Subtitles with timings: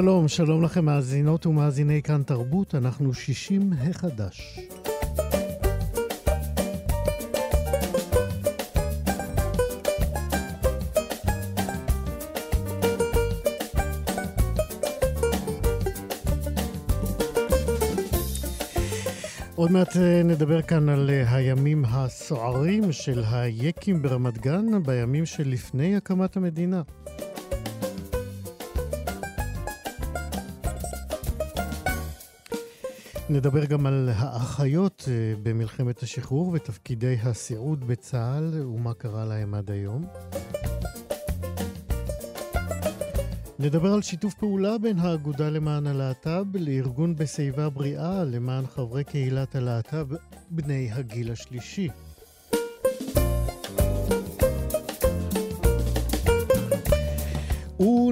[0.00, 4.58] שלום, שלום לכם מאזינות ומאזיני כאן תרבות, אנחנו 60 החדש.
[19.54, 25.96] עוד מעט אה, נדבר כאן על אה, הימים הסוערים של היקים ברמת גן, בימים שלפני
[25.96, 26.82] הקמת המדינה.
[33.32, 40.06] נדבר גם על האחיות אה, במלחמת השחרור ותפקידי הסיעוד בצה"ל ומה קרה להם עד היום.
[43.58, 50.14] נדבר על שיתוף פעולה בין האגודה למען הלהט"ב לארגון בשיבה בריאה למען חברי קהילת הלהט"ב
[50.50, 51.88] בני הגיל השלישי.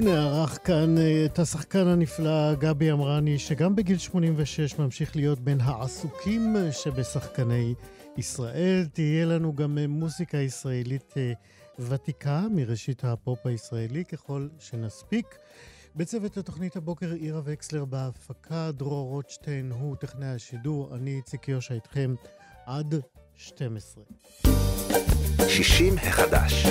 [0.09, 6.55] נערך כאן אה, את השחקן הנפלא גבי אמרני, שגם בגיל 86 ממשיך להיות בין העסוקים
[6.71, 7.73] שבשחקני
[8.17, 8.85] ישראל.
[8.93, 11.33] תהיה לנו גם אה, מוזיקה ישראלית אה,
[11.79, 15.25] ותיקה מראשית הפופ הישראלי, ככל שנספיק.
[15.95, 22.15] בצוות לתוכנית הבוקר עירה וקסלר בהפקה, דרור רוטשטיין הוא טכנאי השידור, אני איציק יושע איתכם
[22.65, 22.95] עד
[23.35, 24.03] 12.
[25.47, 26.65] 60 החדש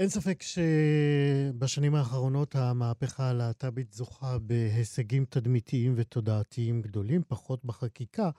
[0.00, 8.30] אין ספק שבשנים האחרונות המהפכה הלהט"בית זוכה בהישגים תדמיתיים ותודעתיים גדולים, פחות בחקיקה,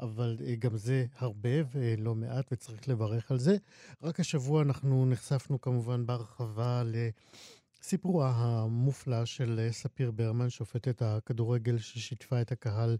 [0.00, 3.56] אבל אה, גם זה הרבה ולא מעט וצריך לברך על זה.
[4.02, 6.82] רק השבוע אנחנו נחשפנו כמובן בהרחבה
[7.82, 12.96] לסיפורה המופלא של ספיר ברמן, שופטת הכדורגל ששיתפה את הקהל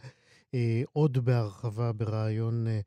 [0.54, 2.80] אה, עוד בהרחבה בריאיון אה,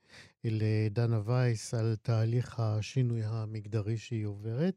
[0.43, 4.75] לדנה וייס על תהליך השינוי המגדרי שהיא עוברת.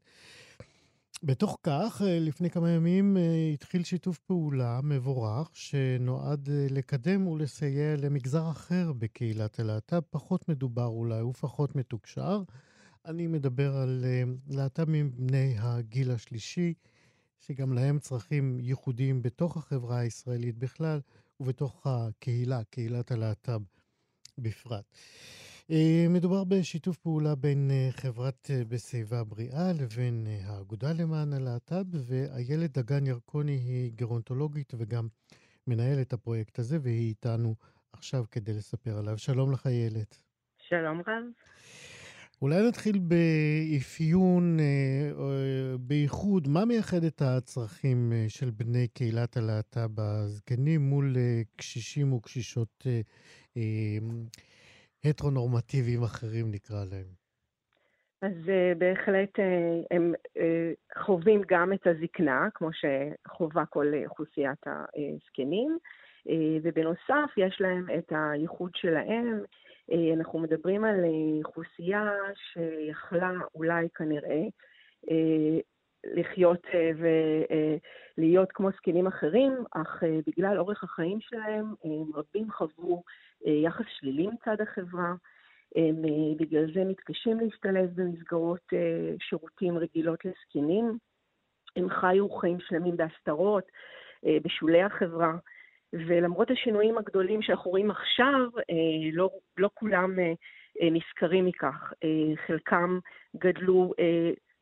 [1.24, 7.96] בתוך כך, אה, לפני כמה ימים אה, התחיל שיתוף פעולה מבורך שנועד אה, לקדם ולסייע
[7.96, 12.42] למגזר אחר בקהילת הלהט"ב, פחות מדובר אולי ופחות מתוקשר.
[13.06, 14.04] אני מדבר על
[14.48, 16.74] להט"בים בני הגיל השלישי,
[17.38, 21.00] שגם להם צרכים ייחודיים בתוך החברה הישראלית בכלל
[21.40, 23.60] ובתוך הקהילה, קהילת הלהט"ב
[24.38, 24.84] בפרט.
[25.72, 32.78] אה, מדובר בשיתוף פעולה בין אה, חברת אה, בשיבה בריאה לבין האגודה למען הלהט"ב, ואיילת
[32.78, 35.08] דגן ירקוני היא גרונטולוגית וגם
[35.66, 37.54] מנהלת הפרויקט הזה, והיא איתנו
[37.92, 39.18] עכשיו כדי לספר עליו.
[39.18, 40.18] שלום לך, איילת.
[40.68, 41.24] שלום רב.
[42.42, 44.58] אולי נתחיל באפיון,
[45.80, 51.16] בייחוד, מה מייחד את הצרכים של בני קהילת הלהט"ב הזקנים מול
[51.56, 52.86] קשישים וקשישות
[55.04, 57.22] הטרונורמטיביים אחרים, נקרא להם.
[58.22, 59.42] אז uh, בהחלט uh,
[59.90, 65.78] הם uh, חווים גם את הזקנה, כמו שחווה כל אוכלוסיית הזקנים,
[66.28, 66.30] uh,
[66.62, 69.42] ובנוסף יש להם את הייחוד שלהם.
[69.90, 71.04] Uh, אנחנו מדברים על
[71.44, 74.42] אוכלוסייה שיכלה אולי כנראה
[75.06, 75.71] uh,
[76.04, 77.04] לחיות uh,
[78.18, 81.74] ולהיות כמו זקנים אחרים, אך uh, בגלל אורך החיים שלהם,
[82.14, 83.02] רבים חוו
[83.46, 85.14] אה, יחס שלילי מצד החברה.
[85.76, 90.98] הם אה, בגלל זה מתקשים להשתלב במסגרות אה, שירותים רגילות לזקנים.
[91.76, 93.64] הם חיו חיים שלמים בהסתרות,
[94.42, 95.32] בשולי החברה,
[95.92, 98.48] ולמרות השינויים הגדולים שאנחנו רואים עכשיו,
[99.12, 100.16] לא, לא כולם
[100.82, 101.92] נזכרים מכך.
[102.46, 102.98] חלקם
[103.36, 103.92] גדלו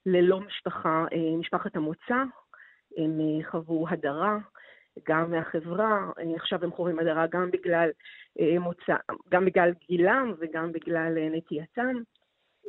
[0.06, 1.04] ללא משפחה,
[1.38, 2.22] משפחת המוצא,
[2.96, 3.20] הם
[3.50, 4.38] חוו הדרה,
[5.08, 7.90] גם מהחברה, עכשיו הם חווים הדרה גם בגלל
[8.40, 8.94] אה, מוצא,
[9.30, 11.96] גם בגלל גילם וגם בגלל אה, נטייתם,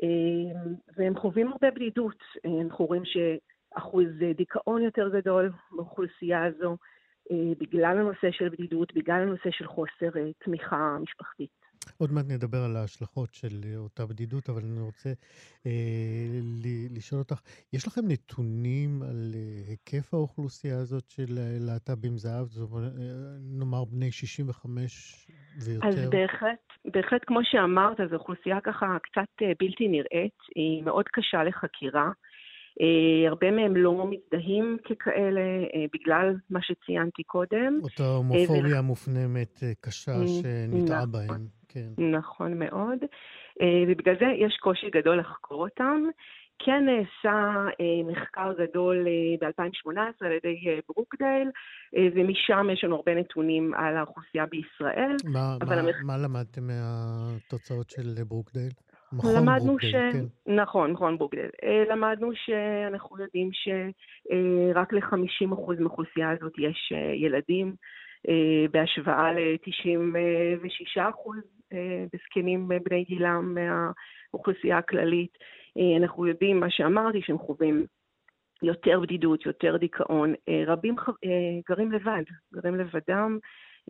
[0.04, 0.60] אה,
[0.98, 2.24] והם חווים הרבה בדידות.
[2.62, 6.78] אנחנו רואים שאחוז דיכאון יותר גדול באוכלוסייה הזו,
[7.60, 11.61] בגלל הנושא של בדידות, בגלל הנושא של חוסר תמיכה משפחתית.
[11.98, 15.10] עוד מעט נדבר על ההשלכות של אותה בדידות, אבל אני רוצה
[15.66, 15.72] אה,
[16.90, 17.42] לשאול אותך,
[17.74, 22.92] יש לכם נתונים על אה, היקף האוכלוסייה הזאת של להט"בים זהב, זאת אומרת,
[23.40, 25.28] נאמר בני 65
[25.66, 25.88] ויותר?
[25.88, 31.44] אז בהחלט, בהחלט, כמו שאמרת, זו אוכלוסייה ככה קצת אה, בלתי נראית, היא מאוד קשה
[31.44, 32.12] לחקירה.
[32.82, 37.80] אה, הרבה מהם לא מזדהים ככאלה אה, בגלל מה שציינתי קודם.
[37.84, 38.86] אותה הומופוביה ול...
[38.86, 42.12] מופנמת קשה שנטעה נכון, בהם, כן.
[42.12, 42.98] נכון מאוד,
[43.88, 46.04] ובגלל זה יש קושי גדול לחקור אותם.
[46.66, 51.50] כן נעשה אה, מחקר גדול אה, ב-2018 על ידי אה, ברוקדייל,
[51.98, 55.16] אה, ומשם יש לנו הרבה נתונים על האוכלוסייה בישראל.
[55.26, 55.96] מה, מה, המח...
[56.04, 58.72] מה למדתם מהתוצאות של ברוקדייל?
[59.36, 59.92] למדנו ש...
[59.92, 60.26] כן.
[60.48, 61.50] נכון, נכון, ברוקדייל.
[61.64, 67.76] אה, למדנו שאנחנו יודעים שרק ל-50% מהאוכלוסייה הזאת יש אה, ילדים,
[68.30, 71.61] אה, בהשוואה ל-96%
[72.14, 75.38] בזקנים בני גילם מהאוכלוסייה הכללית.
[75.78, 77.86] אה, אנחנו יודעים, מה שאמרתי, שהם חווים
[78.64, 80.34] יותר בדידות, יותר דיכאון.
[80.50, 82.24] אה, רבים אה, גרים לבד,
[82.54, 83.40] גרים לבדם,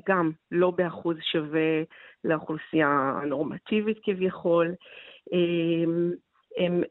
[0.07, 1.83] גם לא באחוז שווה
[2.24, 4.72] לאוכלוסייה הנורמטיבית כביכול.
[5.31, 6.12] הם,
[6.57, 6.83] הם,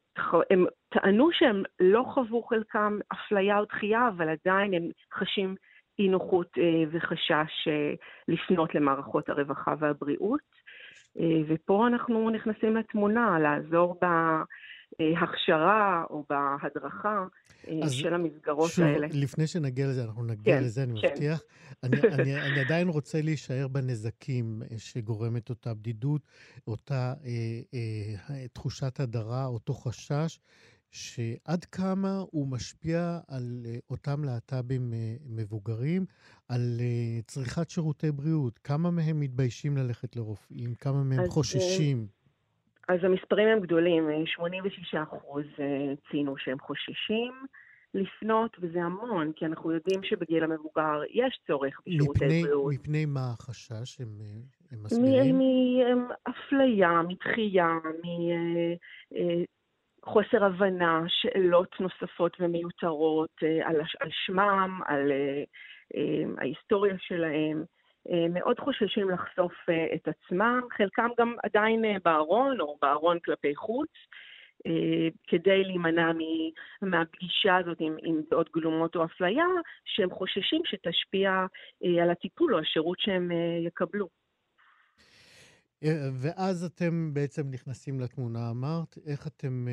[0.51, 4.83] הם טענו שהם לא חוו חלקם אפליה או דחייה, אבל עדיין הם
[5.15, 5.55] חשים
[5.99, 6.59] אי נוחות
[6.91, 7.69] וחשש
[8.29, 10.41] לפנות למערכות הרווחה והבריאות.
[11.49, 14.01] ופה אנחנו נכנסים לתמונה, לעזור.
[14.99, 17.27] בהכשרה או בהדרכה
[17.69, 19.07] אה, של המסגרות שוב, האלה.
[19.13, 21.09] לפני שנגיע לזה, אנחנו נגיע כן, לזה, אני כן.
[21.09, 21.43] מבטיח.
[21.83, 26.23] אני, אני, אני עדיין רוצה להישאר בנזקים אה, שגורמת אותה בדידות,
[26.67, 30.39] אותה אה, אה, תחושת הדרה, אותו חשש.
[30.91, 36.05] שעד כמה הוא משפיע על uh, אותם להט"בים uh, מבוגרים,
[36.49, 38.59] על uh, צריכת שירותי בריאות.
[38.59, 40.75] כמה מהם מתביישים ללכת לרופאים?
[40.75, 42.07] כמה מהם אז, חוששים?
[42.89, 47.33] אז המספרים הם גדולים, 86 אה, אחוז אה, ציינו שהם חוששים
[47.95, 52.73] לפנות, וזה המון, כי אנחנו יודעים שבגיל המבוגר יש צורך בשירותי מפני, בריאות.
[52.75, 54.01] מפני מה החשש?
[54.01, 54.27] הם, אה,
[54.73, 55.39] הם מסבירים?
[55.39, 57.79] מאפליה, מדחייה,
[60.03, 65.13] מחוסר הבנה, שאלות נוספות ומיותרות על, על שמם, על
[66.39, 67.65] ההיסטוריה שלהם.
[68.09, 73.57] אה, מאוד חוששים לחשוף אה, את עצמם, חלקם גם עדיין אה, בארון או בארון כלפי
[73.57, 73.89] חוץ,
[75.29, 76.11] כדי להימנע
[76.83, 79.47] מהפגישה הזאת עם, עם דעות גלומות או אפליה,
[79.85, 81.47] שהם חוששים שתשפיע
[82.03, 83.31] על הטיפול או השירות שהם
[83.67, 84.09] יקבלו.
[86.23, 89.67] ואז אתם בעצם נכנסים לתמונה, אמרת, איך אתם,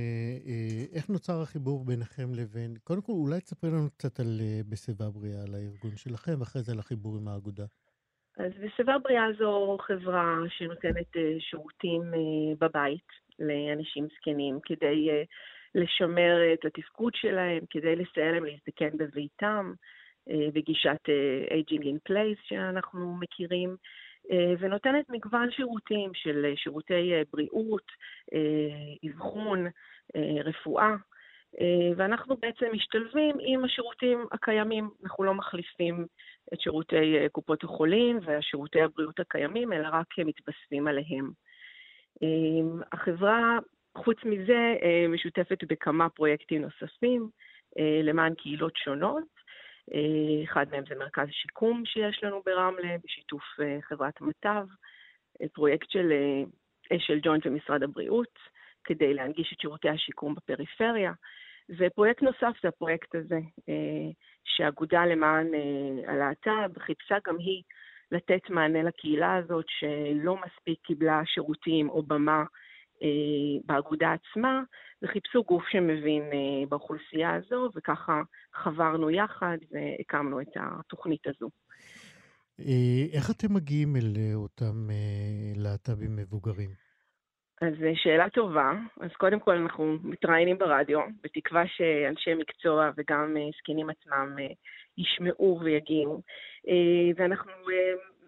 [0.95, 5.53] איך נוצר החיבור ביניכם לבין, קודם כל אולי תספרי לנו קצת על בסביבה בריאה, על
[5.55, 7.65] הארגון שלכם, ואחרי זה על החיבור עם האגודה.
[8.39, 13.07] אז בסביבה בריאה זו חברה שנותנת אה, שירותים אה, בבית
[13.39, 15.23] לאנשים זקנים כדי אה,
[15.75, 19.73] לשמר את התפקוד שלהם, כדי לסייע להם להזדקן בביתם,
[20.53, 21.03] בגישת
[21.49, 23.75] aging in place שאנחנו מכירים,
[24.59, 27.91] ונותנת מגוון שירותים של שירותי בריאות,
[29.05, 29.67] אבחון,
[30.45, 30.95] רפואה.
[31.95, 36.05] ואנחנו בעצם משתלבים עם השירותים הקיימים, אנחנו לא מחליפים
[36.53, 41.31] את שירותי אה, קופות החולים והשירותי הבריאות הקיימים, אלא רק מתווספים עליהם.
[42.91, 43.59] החברה,
[43.97, 47.29] חוץ מזה, אה, משותפת בכמה פרויקטים נוספים
[47.79, 49.36] אה, למען קהילות שונות.
[50.43, 53.43] אחד מהם זה מרכז שיקום שיש לנו ברמלה, בשיתוף
[53.81, 54.65] חברת מט"ב,
[55.53, 56.11] פרויקט של
[56.95, 58.39] אשל ג'וינט ומשרד הבריאות,
[58.83, 61.13] כדי להנגיש את שירותי השיקום בפריפריה.
[61.77, 63.39] ופרויקט נוסף זה הפרויקט הזה,
[64.45, 67.63] שהאגודה למען אה, הלהט"ב חיפשה גם היא
[68.11, 72.43] לתת מענה לקהילה הזאת שלא מספיק קיבלה שירותים או במה
[73.03, 73.07] אה,
[73.65, 74.61] באגודה עצמה,
[75.03, 78.21] וחיפשו גוף שמבין אה, באוכלוסייה הזו, וככה
[78.53, 81.49] חברנו יחד והקמנו את התוכנית הזו.
[83.13, 84.87] איך אתם מגיעים אל אותם
[85.55, 86.69] להט"בים מבוגרים?
[87.61, 88.71] אז אה, שאלה טובה.
[88.99, 94.47] אז קודם כל אנחנו מתראיינים ברדיו, בתקווה שאנשי מקצוע וגם אה, זקנים עצמם אה,
[94.97, 96.21] ישמעו ויגיעו.
[97.17, 97.51] ואנחנו,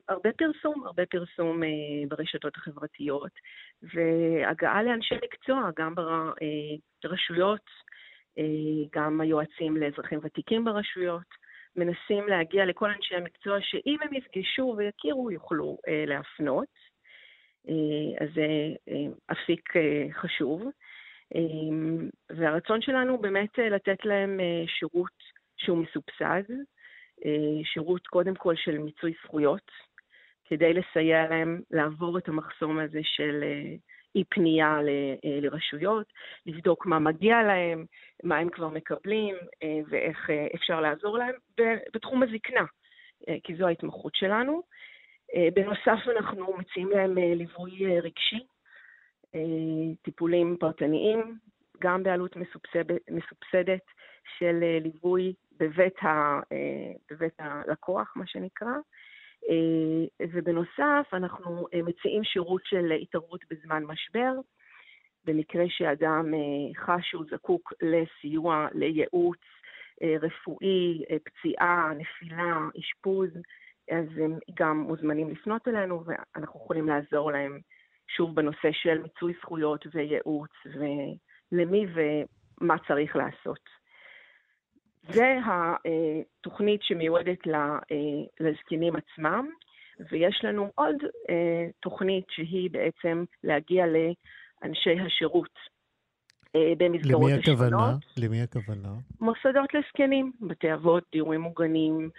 [0.10, 1.62] הרבה פרסום, הרבה פרסום
[2.08, 3.32] ברשתות החברתיות,
[3.84, 5.96] והגעה לאנשי מקצוע, גם
[7.04, 7.66] ברשויות,
[8.94, 11.28] גם היועצים לאזרחים ותיקים ברשויות,
[11.76, 16.68] מנסים להגיע לכל אנשי המקצוע שאם הם יפגשו ויכירו, יוכלו להפנות.
[17.70, 18.48] אה, אז זה
[18.90, 20.64] אה, אפיק אה, חשוב.
[22.30, 25.18] והרצון שלנו באמת לתת להם שירות
[25.58, 26.44] שהוא מסובסד,
[27.64, 29.72] שירות קודם כל של מיצוי זכויות,
[30.50, 33.44] כדי לסייע להם לעבור את המחסום הזה של
[34.16, 34.80] אי פנייה
[35.24, 36.14] לרשויות,
[36.46, 37.86] לבדוק מה מגיע להם,
[38.24, 39.36] מה הם כבר מקבלים
[39.90, 41.36] ואיך אפשר לעזור להם
[41.94, 42.66] בתחום הזקנה,
[43.44, 44.62] כי זו ההתמחות שלנו.
[45.54, 48.46] בנוסף, אנחנו מציעים להם ליווי רגשי,
[50.02, 51.38] טיפולים פרטניים,
[51.82, 52.36] גם בעלות
[53.12, 53.86] מסובסדת
[54.38, 56.40] של ליווי בבית, ה,
[57.12, 58.74] בבית הלקוח, מה שנקרא.
[60.22, 64.34] ובנוסף, אנחנו מציעים שירות של התערבות בזמן משבר,
[65.26, 66.34] במקרה שאדם
[66.78, 69.40] חש שהוא זקוק לסיוע, לייעוץ
[70.22, 73.30] רפואי, פציעה, נפילה, אשפוז,
[73.92, 77.60] אז הם גם מוזמנים לפנות אלינו, ואנחנו יכולים לעזור להם
[78.08, 83.79] שוב בנושא של מיצוי זכויות וייעוץ, ולמי ומה צריך לעשות.
[85.14, 87.40] זה התוכנית שמיועדת
[88.40, 89.50] לזקנים עצמם,
[90.12, 90.96] ויש לנו עוד
[91.80, 95.80] תוכנית שהיא בעצם להגיע לאנשי השירות
[96.78, 97.78] במסגרות למי הכוונה?
[97.78, 98.04] השונות.
[98.18, 98.90] למי הכוונה?
[99.22, 102.10] מוסדות לזקנים, בתי אבות, דיורים מוגנים,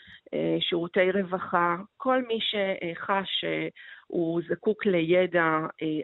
[0.60, 3.44] שירותי רווחה, כל מי שחש
[4.10, 5.58] שהוא זקוק לידע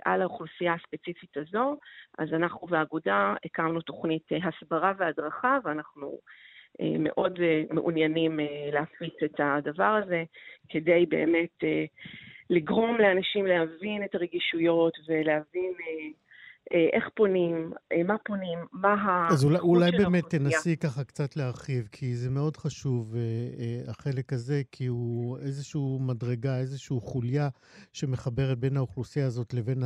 [0.05, 1.77] על האוכלוסייה הספציפית הזו,
[2.19, 6.19] אז אנחנו והאגודה הקמנו תוכנית הסברה והדרכה, ואנחנו
[6.99, 7.39] מאוד
[7.71, 8.41] מעוניינים
[8.73, 10.25] להפיץ את הדבר הזה,
[10.69, 11.65] כדי באמת
[12.51, 15.73] לגרום לאנשים להבין את הרגישויות ולהבין
[16.93, 17.73] איך פונים,
[18.07, 19.29] מה פונים, מה ה...
[19.33, 23.15] אז אולי, אולי באמת תנסי ככה קצת להרחיב, כי זה מאוד חשוב,
[23.87, 27.49] החלק הזה, כי הוא איזושהי מדרגה, איזושהי חוליה
[27.93, 29.83] שמחברת בין האוכלוסייה הזאת לבין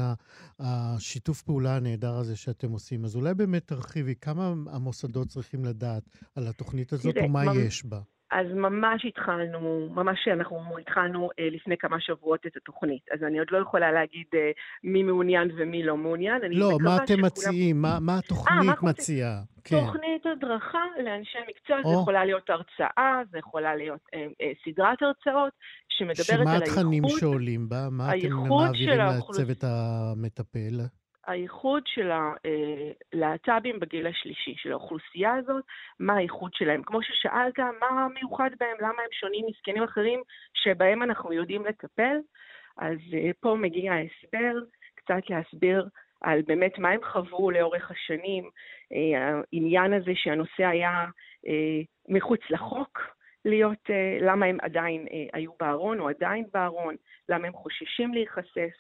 [0.59, 3.05] השיתוף פעולה הנהדר הזה שאתם עושים.
[3.05, 6.03] אז אולי באמת תרחיבי, כמה המוסדות צריכים לדעת
[6.35, 7.61] על התוכנית הזאת, תראה, ומה ממ...
[7.61, 8.01] יש בה?
[8.31, 13.03] אז ממש התחלנו, ממש אנחנו התחלנו אה, לפני כמה שבועות את התוכנית.
[13.13, 14.51] אז אני עוד לא יכולה להגיד אה,
[14.85, 16.41] מי מעוניין ומי לא מעוניין.
[16.51, 17.25] לא, מה אתם שכולם...
[17.25, 17.83] מציעים?
[17.83, 19.41] מה, מה התוכנית 아, מציעה?
[19.65, 19.81] כן.
[19.81, 21.91] תוכנית הדרכה לאנשי מקצוע, או...
[21.91, 25.53] זה יכולה להיות הרצאה, זה יכולה להיות אה, אה, סדרת הרצאות,
[25.89, 26.67] שמדברת על הייחוד.
[26.67, 27.89] שמה התכנים שעולים בה?
[27.91, 31.00] מה אתם מעבירים לצוות המטפל?
[31.27, 35.65] הייחוד של הלהט"בים בגיל השלישי, של האוכלוסייה הזאת,
[36.01, 36.83] מה הייחוד שלהם.
[36.83, 40.23] כמו ששאלת, מה מיוחד בהם, למה הם שונים מזקנים אחרים
[40.55, 42.17] שבהם אנחנו יודעים לטפל,
[42.79, 44.61] אז אה, פה מגיע ההסבר,
[44.95, 45.89] קצת להסביר
[46.21, 48.51] על באמת מה הם חוו לאורך השנים,
[48.93, 51.05] אה, העניין הזה שהנושא היה
[51.47, 52.99] אה, מחוץ לחוק,
[53.45, 56.97] להיות, למה הם עדיין היו בארון או עדיין בארון,
[57.29, 58.71] למה הם חוששים להיחשף,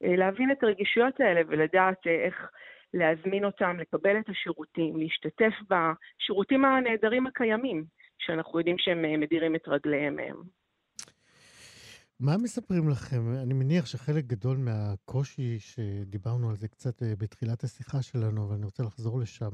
[0.00, 2.50] להבין את הרגישויות האלה ולדעת אה, איך
[2.94, 7.84] להזמין אותם, לקבל את השירותים, להשתתף בשירותים הנהדרים הקיימים,
[8.18, 10.36] שאנחנו יודעים שהם אה, מדירים את רגליהם מהם.
[12.20, 13.34] מה מספרים לכם?
[13.42, 18.82] אני מניח שחלק גדול מהקושי, שדיברנו על זה קצת בתחילת השיחה שלנו, אבל אני רוצה
[18.82, 19.50] לחזור לשם,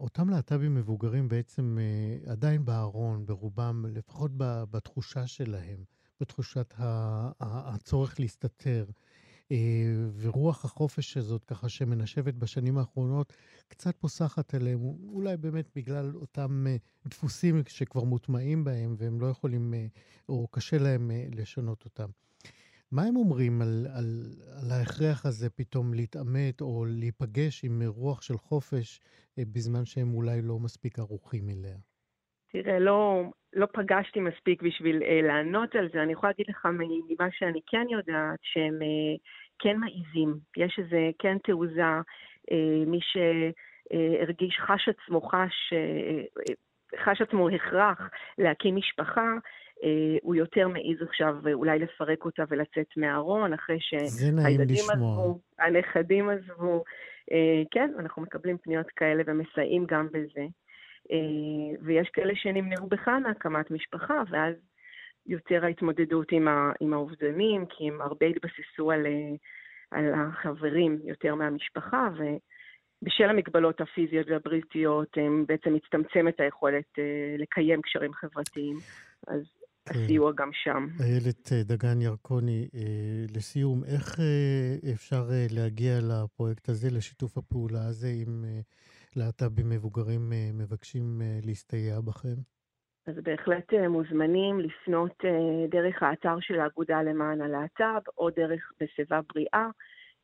[0.00, 1.78] אותם להט"בים מבוגרים בעצם
[2.26, 4.30] עדיין בארון, ברובם, לפחות
[4.70, 5.84] בתחושה שלהם.
[6.24, 6.74] בתחושת
[7.40, 8.84] הצורך להסתתר.
[9.52, 9.56] אה,
[10.16, 13.32] ורוח החופש הזאת, ככה שמנשבת בשנים האחרונות,
[13.68, 16.76] קצת פוסחת עליהם, אולי באמת בגלל אותם אה,
[17.06, 19.86] דפוסים שכבר מוטמעים בהם והם לא יכולים, אה,
[20.28, 22.08] או קשה להם לשנות אותם.
[22.90, 28.38] מה הם אומרים על, על, על ההכרח הזה פתאום להתעמת או להיפגש עם רוח של
[28.38, 29.00] חופש
[29.38, 31.76] בזמן שהם אולי לא מספיק ערוכים אליה?
[32.54, 36.02] תראה, לא, לא פגשתי מספיק בשביל אה, לענות על זה.
[36.02, 39.16] אני יכולה להגיד לך ממה שאני כן יודעת, שהם אה,
[39.58, 40.34] כן מעיזים.
[40.56, 41.82] יש איזה כן תעוזה,
[42.52, 46.24] אה, מי שהרגיש, אה, חש עצמו, חש, אה,
[47.04, 49.32] חש עצמו הכרח להקים משפחה,
[49.84, 56.84] אה, הוא יותר מעז עכשיו אולי לפרק אותה ולצאת מהארון, אחרי שהילדים עזבו, הנכדים עזבו.
[57.32, 60.46] אה, כן, אנחנו מקבלים פניות כאלה ומסייעים גם בזה.
[61.12, 64.54] אה, ויש כאלה שנמנעו בכלל מהקמת משפחה, ואז
[65.26, 69.34] יותר ההתמודדות עם, ה, עם האובדנים, כי הם הרבה התבססו על, אה,
[69.90, 78.14] על החברים יותר מהמשפחה, ובשל המגבלות הפיזיות והבריאותיות, הם בעצם מצטמצמת היכולת אה, לקיים קשרים
[78.14, 78.76] חברתיים.
[79.26, 79.42] אז
[79.88, 79.98] כן.
[79.98, 80.86] הסיוע גם שם.
[81.00, 82.68] איילת דגן ירקוני,
[83.36, 84.18] לסיום, איך
[84.94, 88.44] אפשר להגיע לפרויקט הזה, לשיתוף הפעולה הזה עם
[89.16, 92.36] להט"בים מבוגרים אה, מבקשים אה, להסתייע בכם?
[93.06, 95.24] אז בהחלט אה, מוזמנים לפנות
[95.70, 99.68] דרך האתר של האגודה למען הלהט"ב או דרך בשיבה בריאה.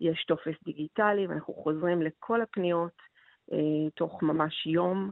[0.00, 2.96] יש טופס דיגיטלי ואנחנו חוזרים לכל הפניות
[3.94, 5.10] תוך ממש יום,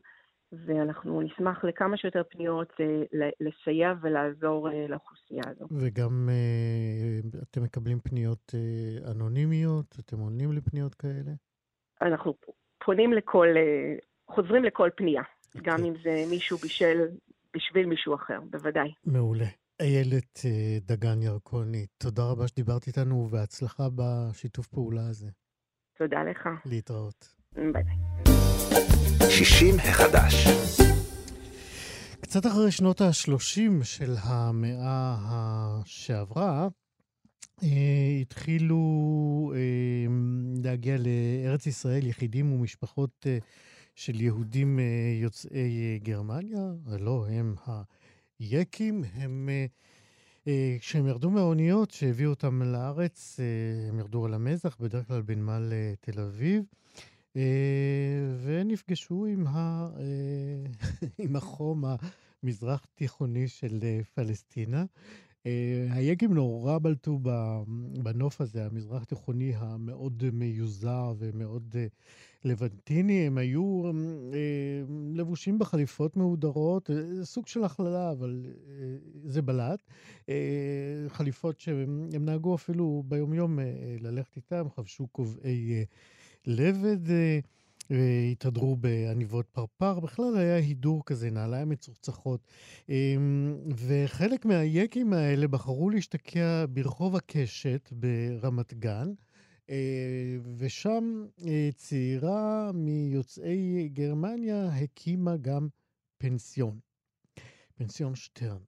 [0.52, 2.72] ואנחנו נשמח לכמה שיותר פניות
[3.40, 5.66] לסייע ולעזור לאוכלוסייה הזו.
[5.70, 6.28] וגם
[7.42, 8.54] אתם מקבלים פניות
[9.10, 9.96] אנונימיות?
[10.00, 11.32] אתם עונים לפניות כאלה?
[12.02, 12.34] אנחנו
[12.88, 13.96] פונים לכל, אה,
[14.34, 15.60] חוזרים לכל פנייה, okay.
[15.62, 15.88] גם אוקיי.
[15.88, 16.98] אם זה מישהו בשל,
[17.54, 18.92] בשביל מישהו אחר, בוודאי.
[19.04, 19.46] מעולה.
[19.80, 25.26] איילת אה, דגן ירקוני, תודה רבה שדיברת איתנו, ובהצלחה בשיתוף פעולה הזה.
[25.98, 26.48] תודה לך.
[26.64, 27.34] להתראות.
[27.52, 27.96] ביי ביי.
[29.30, 30.34] 60 החדש.
[32.20, 35.16] קצת אחרי שנות ה-30 של המאה
[35.84, 36.68] שעברה,
[38.20, 40.06] התחילו אה,
[40.64, 43.38] להגיע לארץ ישראל יחידים ומשפחות אה,
[43.94, 44.84] של יהודים אה,
[45.22, 47.54] יוצאי אה, גרמניה, לא, הם
[48.38, 49.48] היקים, הם...
[49.52, 49.66] אה,
[50.48, 55.68] אה, כשהם ירדו מהאוניות שהביאו אותם לארץ, אה, הם ירדו על המזח, בדרך כלל בנמל
[55.72, 56.62] אה, תל אביב,
[58.42, 59.90] ונפגשו עם, ה,
[61.24, 61.84] עם החום
[62.42, 63.78] המזרח תיכוני של
[64.14, 64.84] פלסטינה.
[65.90, 67.18] היגים נורא בלטו
[68.02, 71.76] בנוף הזה, המזרח תיכוני המאוד מיוזר ומאוד
[72.44, 73.26] לבנטיני.
[73.26, 73.82] הם היו
[75.14, 76.90] לבושים בחליפות מהודרות,
[77.22, 78.46] סוג של הכללה, אבל
[79.24, 79.80] זה בלט.
[81.08, 83.58] חליפות שהם נהגו אפילו ביומיום
[84.00, 85.84] ללכת איתם, חבשו כובעי
[86.46, 86.98] לבד.
[88.32, 92.46] התהדרו בעניבות פרפר, בכלל היה הידור כזה, נעליים מצוחצחות.
[93.76, 99.12] וחלק מהיקים האלה בחרו להשתקע ברחוב הקשת ברמת גן,
[100.56, 101.24] ושם
[101.74, 105.68] צעירה מיוצאי גרמניה הקימה גם
[106.18, 106.78] פנסיון,
[107.74, 108.62] פנסיון שטרן.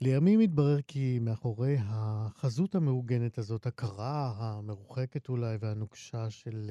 [0.00, 6.70] לימים התברר כי מאחורי החזות המעוגנת הזאת, הקרה, המרוחקת אולי והנוקשה של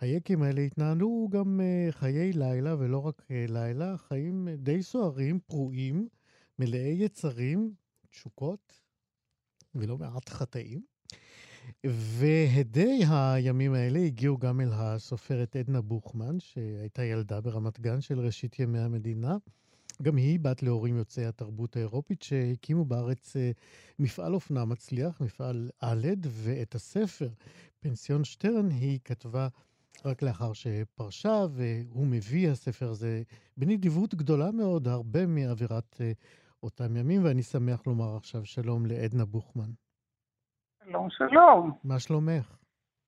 [0.00, 5.40] היקים האלה התנהלו גם uh, חיי לילה, ולא רק uh, לילה, חיים uh, די סוערים,
[5.46, 6.08] פרועים,
[6.58, 7.72] מלאי יצרים,
[8.10, 8.72] תשוקות,
[9.74, 10.82] ולא מעט חטאים.
[11.84, 18.58] והדי הימים האלה הגיעו גם אל הסופרת עדנה בוכמן, שהייתה ילדה ברמת גן של ראשית
[18.58, 19.36] ימי המדינה.
[20.02, 23.36] גם היא בת להורים יוצאי התרבות האירופית שהקימו בארץ
[23.98, 27.28] מפעל אופנה מצליח, מפעל א', ואת הספר
[27.80, 29.48] פנסיון שטרן היא כתבה
[30.04, 33.22] רק לאחר שפרשה, והוא מביא, הספר הזה,
[33.56, 36.12] בנדיבות גדולה מאוד, הרבה מאווירת אה,
[36.62, 39.70] אותם ימים, ואני שמח לומר עכשיו שלום לעדנה בוכמן.
[40.84, 41.72] שלום, שלום.
[41.84, 42.56] מה שלומך?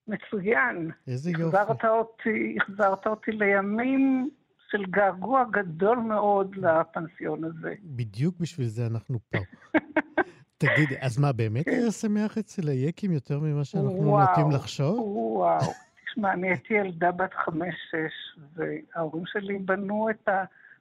[0.08, 0.90] מצוין.
[1.06, 1.56] איזה יופי.
[1.56, 4.30] החזרת אותי, החזרת אותי לימים
[4.70, 7.74] של געגוע גדול מאוד לפנסיון הזה.
[7.82, 9.38] בדיוק בשביל זה אנחנו פה.
[10.58, 14.98] תגידי, אז מה, באמת היה שמח אצל היקים יותר ממה שאנחנו נוטים לחשוב?
[14.98, 15.87] וואו.
[16.18, 20.28] תשמע, אני הייתי ילדה בת חמש-שש, וההורים שלי בנו את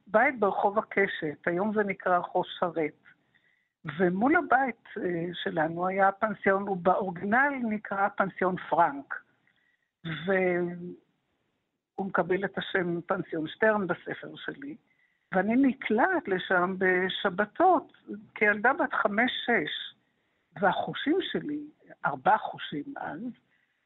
[0.08, 3.04] הבית ברחוב הקשת, היום זה נקרא רחוב שרת.
[4.00, 9.16] ומול הבית אה, שלנו היה פנסיון, הוא באורגינל נקרא פנסיון פרנק.
[10.26, 14.76] והוא מקבל את השם פנסיון שטרן בספר שלי,
[15.32, 17.94] ואני נקלעת לשם בשבתות,
[18.36, 19.94] כילדה בת חמש-שש.
[20.62, 21.60] והחושים שלי,
[22.06, 23.22] ארבעה חושים אז,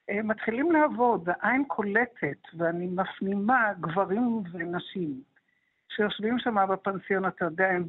[0.10, 5.22] מתחילים לעבוד, העין קולטת, ואני מפנימה גברים ונשים
[5.96, 7.86] שיושבים שם בפנסיון, אתה יודע, הם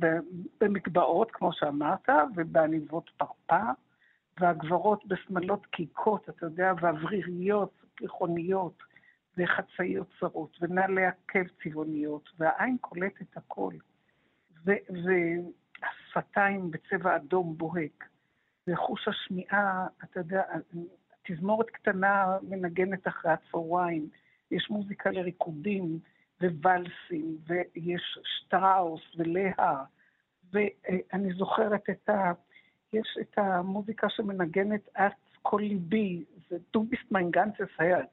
[0.61, 3.71] במקבעות, כמו שאמרת, ובעניבות פרפר,
[4.41, 8.83] והגברות בשמלות קיקות, אתה יודע, ואווריריות, פריחוניות,
[9.39, 13.73] וחצאיות צרות, ונעלי עקב צבעוניות, והעין קולטת הכל.
[14.65, 18.05] והשפתיים בצבע אדום בוהק,
[18.69, 20.43] וחוש השמיעה, אתה יודע,
[21.23, 24.09] תזמורת קטנה מנגנת אחרי הצהריים,
[24.51, 25.99] יש מוזיקה לריקודים
[26.41, 29.85] וואלסים, ויש שטראוס ולאה,
[30.53, 32.33] ואני זוכרת את ה...
[32.93, 38.11] יש את המוזיקה שמנגנת את כל ליבי, זה du bist mein ganzes Herz,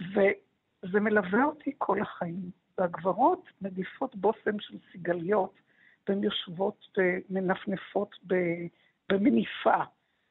[0.00, 2.50] וזה מלווה אותי כל החיים.
[2.78, 5.54] והגברות מדיפות בושם של סיגליות,
[6.08, 8.14] והן יושבות ומנפנפות
[9.08, 9.82] במניפה.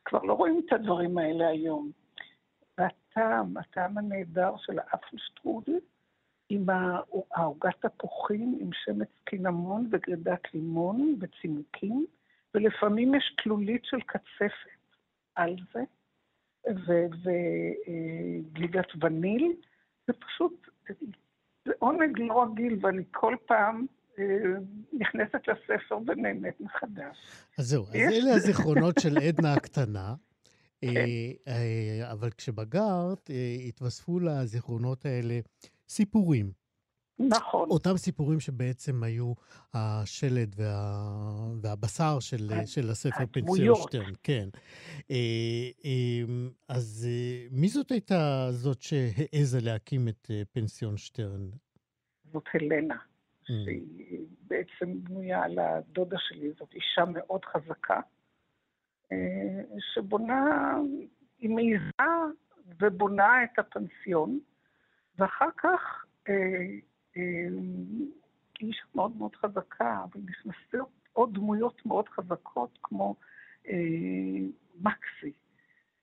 [0.07, 1.91] כבר לא רואים את הדברים האלה היום.
[2.77, 5.79] והטעם, הטעם הנהדר של האפלשטרודל,
[6.49, 6.65] עם
[7.31, 12.05] העוגת תפוחים, עם שמץ קינמון וגרידת לימון וצימוקים,
[12.53, 14.51] ולפעמים יש תלולית של קצפת
[15.35, 15.83] על זה,
[18.45, 19.53] וגלידת וניל.
[20.07, 20.69] זה פשוט,
[21.65, 23.85] זה עונג לא רגיל, ואני כל פעם
[24.93, 27.17] נכנסת לספר ונהנית מחדש.
[27.58, 30.15] אז זהו, אז אלה הזיכרונות של עדנה הקטנה.
[30.82, 31.06] כן.
[32.12, 33.30] אבל כשבגרת,
[33.67, 35.39] התווספו לזיכרונות האלה
[35.89, 36.51] סיפורים.
[37.19, 37.69] נכון.
[37.69, 39.34] אותם סיפורים שבעצם היו
[39.73, 41.53] השלד וה...
[41.62, 44.49] והבשר של, של הספר פנסיון שטרן, כן.
[46.67, 47.08] אז
[47.51, 51.49] מי זאת הייתה זאת שהעזה להקים את פנסיון שטרן?
[52.34, 52.97] זאת הלנה.
[53.49, 53.53] Mm.
[53.65, 57.99] שהיא בעצם בנויה על הדודה שלי, זאת אישה מאוד חזקה,
[59.12, 60.75] אה, שבונה,
[61.39, 61.91] היא מעיזה
[62.79, 64.39] ובונה את הפנסיון,
[65.17, 66.33] ואחר כך אה,
[67.17, 67.47] אה,
[68.60, 73.15] היא אישה מאוד מאוד חזקה, אבל נכנסות עוד דמויות מאוד חזקות, כמו
[74.81, 75.31] מקסי,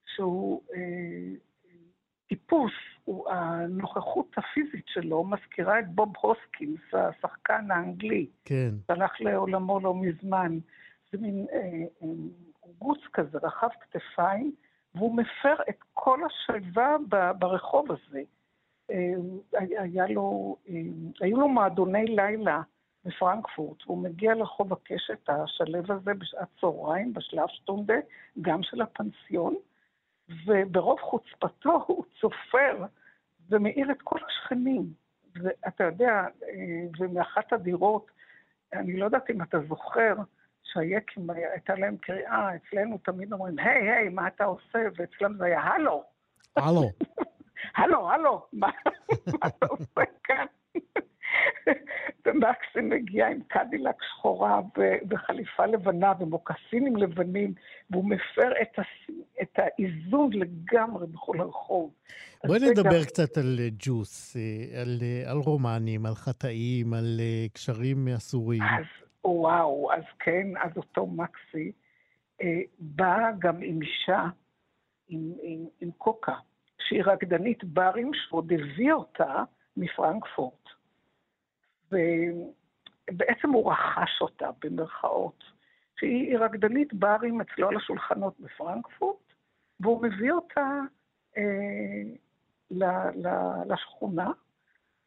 [0.06, 0.62] שהוא
[2.28, 2.72] טיפוס,
[3.04, 8.70] הוא, הנוכחות הפיזית שלו מזכירה את בוב הוסקינס, השחקן האנגלי, כן.
[8.86, 10.58] שהלך לעולמו לא מזמן.
[11.12, 11.58] זה מין אה,
[12.02, 12.08] אה,
[12.78, 14.52] גוץ כזה, רחב כתפיים,
[14.94, 16.96] והוא מפר את כל השלווה
[17.38, 18.22] ברחוב הזה.
[18.90, 19.14] אה,
[19.78, 20.74] היה לו, אה,
[21.20, 22.62] היו לו מועדוני לילה
[23.04, 27.94] בפרנקפורט, והוא מגיע לרחוב הקשת השלב הזה בשעת צהריים, בשלב שטונדה,
[28.40, 29.54] גם של הפנסיון,
[30.46, 32.84] וברוב חוצפתו הוא צופר
[33.50, 34.92] ומאיר את כל השכנים.
[35.42, 36.10] ואתה יודע,
[36.42, 38.06] אה, ומאחת הדירות,
[38.72, 40.14] אני לא יודעת אם אתה זוכר,
[40.62, 44.78] שהיקים הייתה להם קריאה, אצלנו תמיד אומרים, היי, היי, מה אתה עושה?
[44.96, 46.04] ואצלם זה היה הלו.
[46.56, 46.90] הלו.
[47.76, 48.70] הלו, הלו, מה
[49.46, 50.46] אתה עושה כאן?
[52.26, 54.60] ומקסים מגיע עם קדילק שחורה
[55.10, 57.54] וחליפה לבנה ומוקסינים לבנים,
[57.90, 59.16] והוא מפר את, הס...
[59.42, 61.94] את האיזון לגמרי בכל הרחוב.
[62.46, 63.04] בואי נדבר גם...
[63.06, 67.20] קצת על אה, ג'וס, אה, על, אה, על רומנים, על חטאים, על
[67.52, 68.62] קשרים אסורים.
[68.62, 71.72] אז וואו, אז כן, אז אותו מקסי
[72.42, 74.24] אה, בא גם עם אישה,
[75.08, 76.34] עם, עם, עם קוקה,
[76.88, 79.42] שהיא רקדנית ברים, שעוד הביא אותה
[79.76, 80.64] מפרנקפורט.
[81.94, 85.44] ובעצם הוא רכש אותה, במרכאות.
[85.98, 89.32] שהיא רקדנית ברים אצלו על השולחנות בפרנקפורט,
[89.80, 90.80] והוא מביא אותה
[91.36, 92.02] אה,
[92.70, 93.28] ל, ל,
[93.72, 94.30] לשכונה.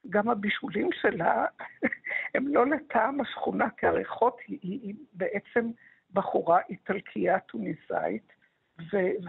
[0.10, 1.46] גם הבישולים שלה
[2.36, 5.72] הם לא לטעם השכונה, כי הריחות היא, היא, היא בעצם
[6.14, 8.34] בחורה איטלקייה טוניסאית,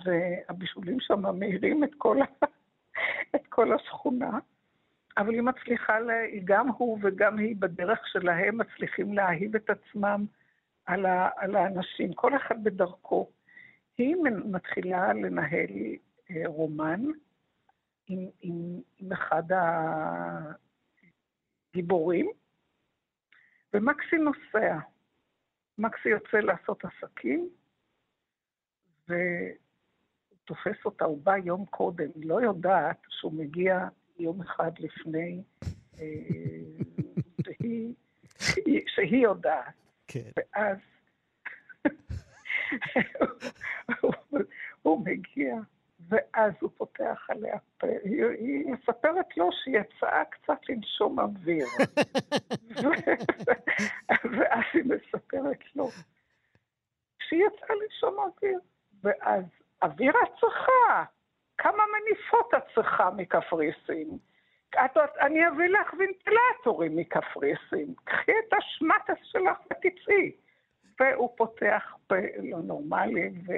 [0.05, 2.16] והבישולים שם מאירים את כל,
[3.35, 4.38] את כל השכונה.
[5.18, 10.26] אבל היא מצליחה, לה, גם הוא וגם היא בדרך שלהם מצליחים להאהיב את עצמם
[10.87, 13.31] על, ה, על האנשים, כל אחד בדרכו.
[13.98, 15.70] היא מתחילה לנהל
[16.31, 17.02] אה, רומן
[18.07, 19.42] עם, עם, עם אחד
[21.74, 22.31] הגיבורים,
[23.74, 24.78] ומקסי נוסע.
[25.78, 27.48] מקסי יוצא לעשות עסקים,
[29.09, 35.42] ותופס אותה, הוא בא יום קודם, היא לא יודעת שהוא מגיע יום אחד לפני,
[36.00, 36.04] אה,
[37.44, 37.94] שהיא,
[38.87, 39.74] שהיא יודעת.
[40.07, 40.31] כן.
[40.37, 40.78] ואז
[44.83, 45.54] הוא מגיע,
[46.09, 47.87] ואז הוא פותח עליה פה.
[48.04, 51.66] היא, היא מספרת לו שהיא יצאה קצת לנשום אוויר.
[54.33, 55.90] ואז היא מספרת לו
[57.22, 58.61] שהיא יצאה לנשום אוויר.
[59.02, 59.44] ואז,
[59.83, 61.04] אוויר צריכה,
[61.59, 64.18] כמה מניפות את צריכה מקפריסין?
[65.21, 67.94] אני אביא לך וינטילטורים מקפריסין.
[68.05, 70.33] קחי את השמטס שלך ותצאי.
[71.01, 73.53] והוא פותח פה לא נורמלי, ו...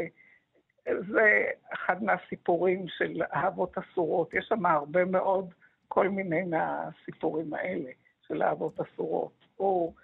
[0.85, 4.35] זה אחד מהסיפורים של אהבות אסורות.
[4.35, 5.55] יש שם הרבה מאוד,
[5.89, 7.91] כל מיני מהסיפורים האלה
[8.29, 9.33] של אהבות אסורות.
[9.57, 9.95] הוא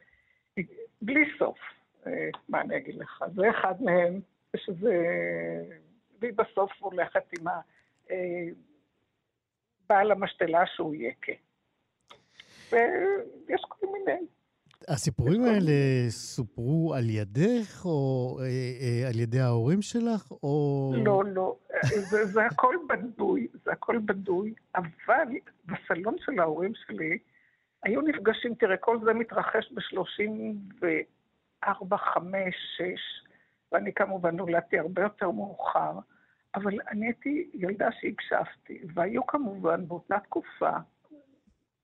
[1.02, 1.58] בלי סוף,
[2.06, 3.24] אה, מה אני אגיד לך?
[3.34, 4.20] זה אחד מהם,
[4.56, 5.04] שזה...
[6.20, 7.60] והיא בסוף הולכת עם ה...
[8.10, 8.46] אה,
[9.88, 11.32] בעל המשתלה שהוא יקה.
[12.72, 14.26] ויש כל מיני.
[14.88, 15.72] הסיפורים האלה
[16.08, 20.92] סופרו על ידך, או אה, אה, על ידי ההורים שלך, או...
[21.04, 21.56] לא, לא.
[21.82, 25.26] זה, זה הכל בדוי, זה הכל בדוי, אבל
[25.66, 27.18] בסלון של ההורים שלי
[27.82, 32.84] היו נפגשים, תראה, כל זה מתרחש ב-34, 5, 6,
[33.72, 35.92] ואני כמובן נולדתי הרבה יותר מאוחר,
[36.56, 40.70] אבל אני הייתי ילדה שהקשבתי, והיו כמובן באותה תקופה,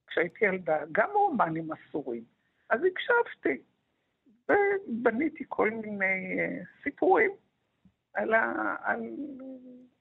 [0.06, 2.24] כשהייתי ילדה, גם רומנים אסורים.
[2.70, 3.62] אז הקשבתי,
[4.48, 7.30] ובניתי כל מיני uh, סיפורים
[8.14, 9.00] על, ה, על,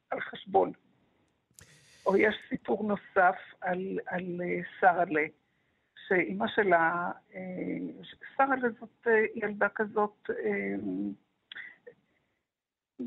[0.10, 0.71] על חשבון.
[2.05, 5.25] או יש סיפור נוסף על, על uh, שרלה,
[6.07, 7.36] שאימא שלה, uh,
[8.38, 10.29] שרלה זאת ילדה כזאת,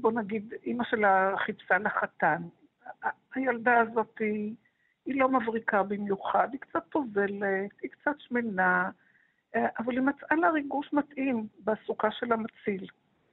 [0.01, 2.43] בוא נגיד, אימא שלה חיפשה לחתן.
[3.35, 4.55] הילדה הזאת היא,
[5.07, 8.91] היא לא מבריקה במיוחד, היא קצת טובלת, היא קצת שמנה,
[9.55, 12.87] אבל היא מצאה לה ריגוש מתאים בסוכה של המציל,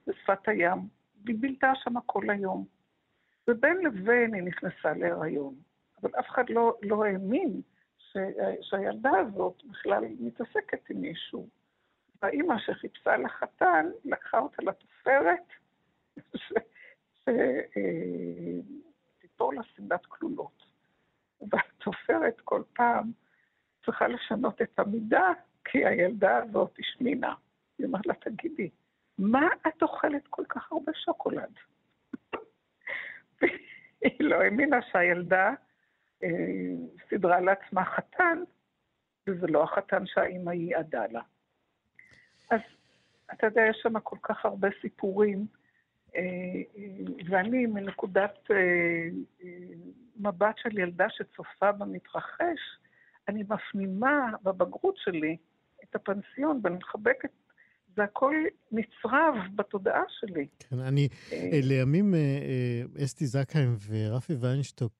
[0.07, 0.79] בשפת הים,
[1.25, 2.65] והיא בילתה שם כל היום.
[3.47, 5.55] ובין לבין היא נכנסה להיריון,
[6.01, 7.61] אבל אף אחד לא, לא האמין
[7.97, 8.17] ש...
[8.61, 11.47] שהילדה הזאת בכלל מתעסקת עם מישהו.
[12.21, 15.47] והאימא שחיפשה לחתן, לקחה אותה לתופרת,
[19.19, 20.63] שתיפול לה סמדת כלולות.
[21.51, 23.11] והתופרת כל פעם
[23.85, 25.29] צריכה לשנות את המידה,
[25.65, 27.33] כי הילדה הזאת השמינה.
[27.77, 28.69] היא אומרת לה, תגידי,
[29.17, 31.53] מה את אוכלת כל כך הרבה שוקולד?
[34.01, 35.53] היא לא האמינה שהילדה
[36.23, 36.29] אה,
[37.09, 38.43] סידרה לעצמה חתן,
[39.27, 41.21] וזה לא החתן שהאימא ייעדה לה.
[42.51, 42.61] אז
[43.33, 45.60] אתה יודע, יש שם כל כך הרבה סיפורים, אה,
[47.29, 48.57] ואני מנקודת אה,
[49.43, 49.49] אה,
[50.19, 52.59] מבט של ילדה שצופה במתרחש,
[53.27, 55.37] אני מפנימה בבגרות שלי
[55.83, 57.29] את הפנסיון ואני מחבקת
[57.95, 58.35] זה הכל
[58.71, 60.47] נצרב בתודעה שלי.
[60.59, 61.07] כן, אני,
[61.63, 62.13] לימים
[63.03, 64.93] אסתי זקהיים ורפי ויינשטוק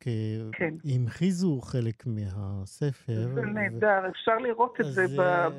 [0.51, 0.73] כן.
[0.95, 3.27] המחיזו חלק מהספר.
[3.33, 5.05] זה נהדר, אפשר לראות את זה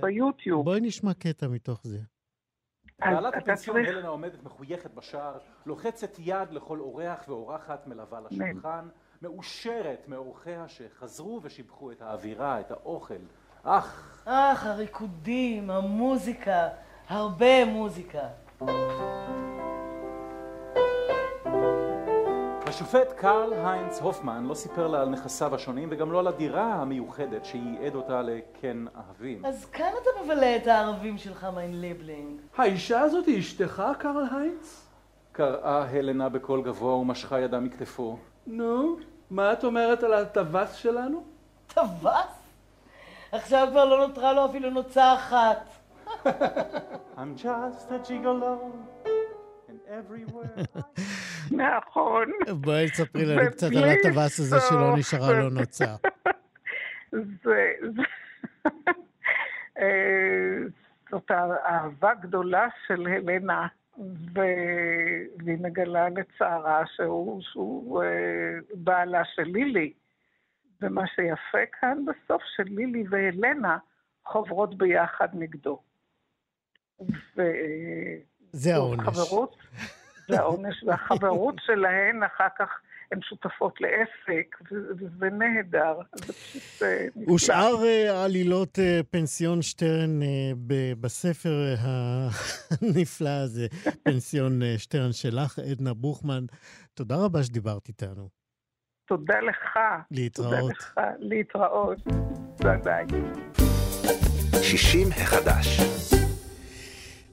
[0.00, 0.64] ביוטיוב.
[0.64, 1.98] בואי נשמע קטע מתוך זה.
[3.10, 8.88] בעלת הפנסיון הלנה עומדת מחויכת בשער, לוחצת יד לכל אורח ואורחת מלווה לשולחן,
[9.22, 13.14] מאושרת מאורחיה שחזרו ושיבחו את האווירה, את האוכל.
[13.62, 14.22] אך...
[14.24, 16.68] אך, הריקודים, המוזיקה,
[17.08, 18.28] הרבה מוזיקה.
[22.72, 27.44] השופט קרל היינץ הופמן לא סיפר לה על נכסיו השונים וגם לא על הדירה המיוחדת
[27.44, 29.46] שייעד אותה לקן אהבים.
[29.46, 32.40] אז כאן אתה מבלה את הערבים שלך, mein Liebling.
[32.56, 34.86] האישה הזאת היא אשתך, קרל היינץ?
[35.32, 38.16] קראה הלנה בקול גבוה ומשכה ידה מכתפו.
[38.46, 38.96] נו,
[39.30, 41.22] מה את אומרת על הטווס שלנו?
[41.74, 42.42] טווס?
[43.32, 45.68] עכשיו כבר לא נותרה לו אפילו נוצה אחת.
[47.18, 49.01] I'm just a gigolo.
[51.66, 52.30] נכון.
[52.60, 55.96] בואי תספרי לנו קצת על הטווס הזה שלא נשארה לו נוצה.
[57.44, 57.72] זה...
[59.78, 60.58] אה,
[61.10, 61.30] זאת
[61.66, 63.66] אהבה גדולה של הלנה,
[64.34, 69.92] והיא מגלה לצערה שהוא אה, בעלה של לילי.
[70.80, 73.78] ומה שיפה כאן בסוף, שלילי והלנה
[74.26, 75.80] חוברות ביחד נגדו.
[77.36, 77.42] ו...
[78.52, 79.08] זה העונש.
[79.08, 79.56] חברות,
[80.28, 82.68] זה העונש, והחברות שלהן אחר כך
[83.12, 85.94] הן שותפות לעסק, וזה נהדר.
[86.14, 87.32] זה פשוט אה.
[87.34, 90.20] ושאר אה, עלילות אה, פנסיון שטרן
[91.00, 93.66] בספר הנפלא הזה,
[94.04, 96.44] פנסיון שטרן שלך, עדנה בוכמן,
[96.94, 98.28] תודה רבה שדיברת איתנו.
[99.08, 99.78] תודה לך.
[100.10, 100.52] להתראות.
[100.52, 101.98] תודה לך, להתראות.
[102.60, 103.06] ביי ביי.
[104.62, 106.11] 60 החדש.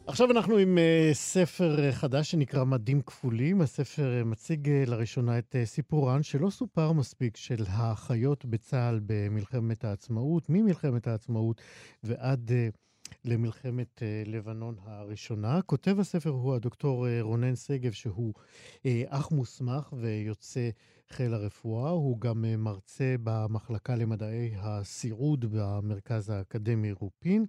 [0.10, 3.62] עכשיו אנחנו עם uh, ספר חדש שנקרא מדים כפולים.
[3.62, 9.84] הספר uh, מציג uh, לראשונה את uh, סיפורן שלא סופר מספיק של האחיות בצה"ל במלחמת
[9.84, 11.62] העצמאות, ממלחמת העצמאות
[12.04, 12.76] ועד uh,
[13.26, 15.62] למלחמת uh, לבנון הראשונה.
[15.62, 18.34] כותב הספר הוא הדוקטור uh, רונן שגב, שהוא
[18.78, 20.69] uh, אח מוסמך ויוצא
[21.10, 21.89] חיל הרפואה.
[21.89, 27.45] הוא גם uh, מרצה במחלקה למדעי הסיעוד במרכז האקדמי רופין.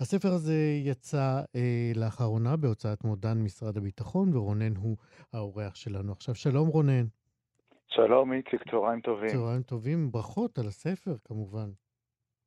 [0.00, 4.96] הספר הזה יצא אה, לאחרונה בהוצאת מודן משרד הביטחון, ורונן הוא
[5.32, 6.34] האורח שלנו עכשיו.
[6.34, 7.04] שלום רונן.
[7.88, 9.28] שלום איציק, צהריים טובים.
[9.28, 11.70] צהריים טובים, ברכות על הספר כמובן.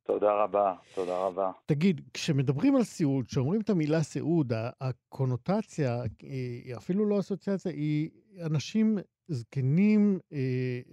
[0.02, 1.50] תודה רבה, תודה רבה.
[1.66, 8.10] תגיד, כשמדברים על סיעוד, כשאומרים את המילה סיעוד, הקונוטציה, היא אפילו לא אסוציאציה, היא
[8.46, 10.38] אנשים זקנים אה,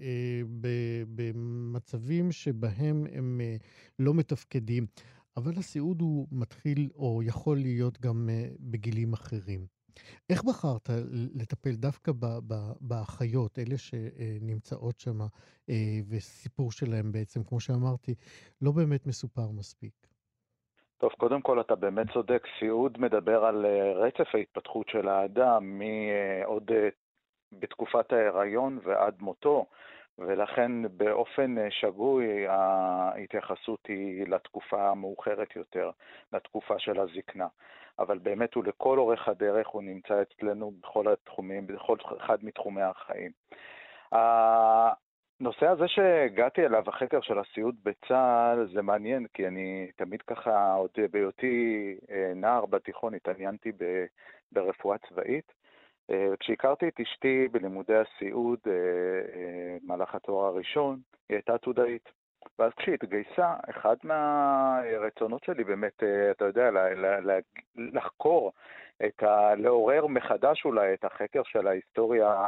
[0.01, 0.41] אה,
[1.15, 3.55] במצבים שבהם הם אה,
[3.99, 4.85] לא מתפקדים.
[5.37, 9.59] אבל הסיעוד הוא מתחיל או יכול להיות גם uh, בגילים אחרים.
[10.29, 10.89] איך בחרת
[11.35, 12.11] לטפל דווקא
[12.81, 15.73] באחיות, אלה שנמצאות שם, uh,
[16.09, 18.15] וסיפור שלהם בעצם, כמו שאמרתי,
[18.61, 19.93] לא באמת מסופר מספיק?
[20.97, 26.71] טוב, קודם כל אתה באמת צודק, סיעוד מדבר על uh, רצף ההתפתחות של האדם מעוד
[27.51, 29.65] בתקופת ההיריון ועד מותו.
[30.19, 35.91] ולכן באופן אה, שגוי ההתייחסות היא לתקופה המאוחרת יותר,
[36.33, 37.47] לתקופה של הזקנה.
[37.99, 43.31] אבל באמת הוא לכל אורך הדרך, הוא נמצא אצלנו בכל התחומים, בכל אחד מתחומי החיים.
[44.11, 50.89] הנושא הזה שהגעתי אליו, החקר של הסיעוד בצה"ל, זה מעניין, כי אני תמיד ככה, עוד
[51.11, 53.71] בהיותי אה, נער בתיכון, התעניינתי
[54.51, 55.53] ברפואה צבאית.
[56.11, 62.09] אה, כשהכרתי את אשתי בלימודי הסיעוד במהלך אה, אה, התואר הראשון, היא הייתה עתודאית.
[62.59, 66.69] ואז כשהיא התגייסה, אחד מהרצונות שלי באמת, אתה יודע,
[67.75, 68.51] לחקור,
[69.05, 69.55] את ה...
[69.55, 72.47] לעורר מחדש אולי את החקר של ההיסטוריה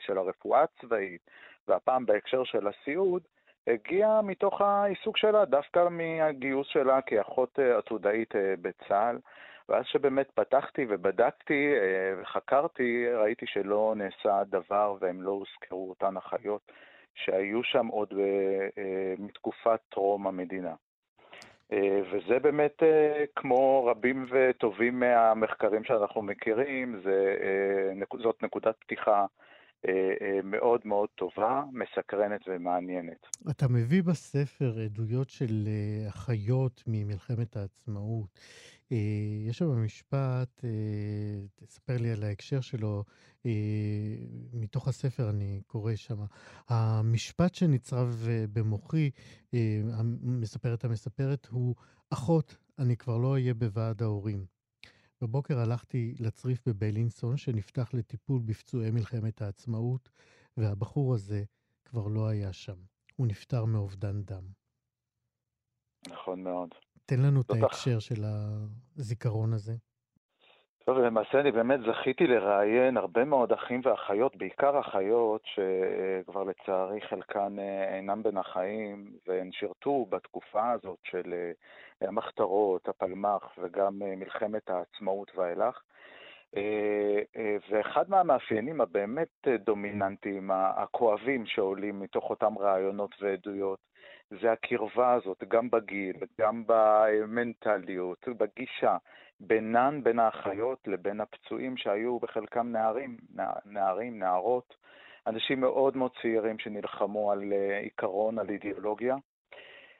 [0.00, 1.20] של הרפואה הצבאית,
[1.68, 3.22] והפעם בהקשר של הסיעוד,
[3.66, 9.18] הגיע מתוך העיסוק שלה, דווקא מהגיוס שלה כאחות עתודאית בצה"ל.
[9.68, 11.72] ואז שבאמת פתחתי ובדקתי
[12.22, 16.72] וחקרתי, ראיתי שלא נעשה דבר והם לא הוזכרו אותן אחיות
[17.14, 18.14] שהיו שם עוד
[19.18, 20.74] מתקופת טרום המדינה.
[21.72, 29.26] אה, וזה באמת, אה, כמו רבים וטובים מהמחקרים שאנחנו מכירים, זה, אה, זאת נקודת פתיחה
[30.44, 33.26] מאוד מאוד טובה, מסקרנת ומעניינת.
[33.50, 35.68] אתה מביא בספר עדויות של
[36.08, 38.40] אחיות ממלחמת העצמאות.
[38.92, 38.96] אה,
[39.48, 43.04] יש שם משפט, אה, תספר לי על ההקשר שלו,
[43.46, 43.50] אה,
[44.52, 46.18] מתוך הספר אני קורא שם.
[46.68, 49.10] המשפט שנצרב במוחי,
[50.22, 51.74] מספרת המספרת, הוא,
[52.10, 54.46] אחות, אני כבר לא אהיה בוועד ההורים.
[55.20, 60.10] בבוקר הלכתי לצריף בביילינסון, שנפתח לטיפול בפצועי מלחמת העצמאות,
[60.56, 61.44] והבחור הזה
[61.84, 62.76] כבר לא היה שם.
[63.16, 64.44] הוא נפטר מאובדן דם.
[66.08, 66.74] נכון מאוד.
[67.06, 68.22] תן לנו את ההקשר של
[68.96, 69.72] הזיכרון הזה.
[70.86, 77.58] טוב, למעשה אני באמת זכיתי לראיין הרבה מאוד אחים ואחיות, בעיקר אחיות שכבר לצערי חלקן
[77.58, 84.70] אה, אינם בין החיים, והן שירתו בתקופה הזאת של אה, המחתרות, הפלמ"ח וגם אה, מלחמת
[84.70, 85.80] העצמאות ואילך.
[87.70, 93.78] ואחד מהמאפיינים הבאמת דומיננטיים, הכואבים שעולים מתוך אותם ראיונות ועדויות,
[94.40, 98.96] זה הקרבה הזאת, גם בגיל, גם במנטליות, בגישה,
[99.40, 103.16] בינן, בין האחיות לבין הפצועים שהיו בחלקם נערים,
[103.66, 104.74] נערים, נערות,
[105.26, 109.16] אנשים מאוד מאוד צעירים שנלחמו על אה, עיקרון, על אידיאולוגיה,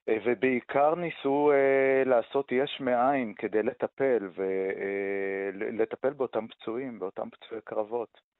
[0.08, 8.33] אה, ובעיקר ניסו uh, לעשות יש מאין כדי לטפל, ולטפל באותם פצועים, באותם פצועי קרבות.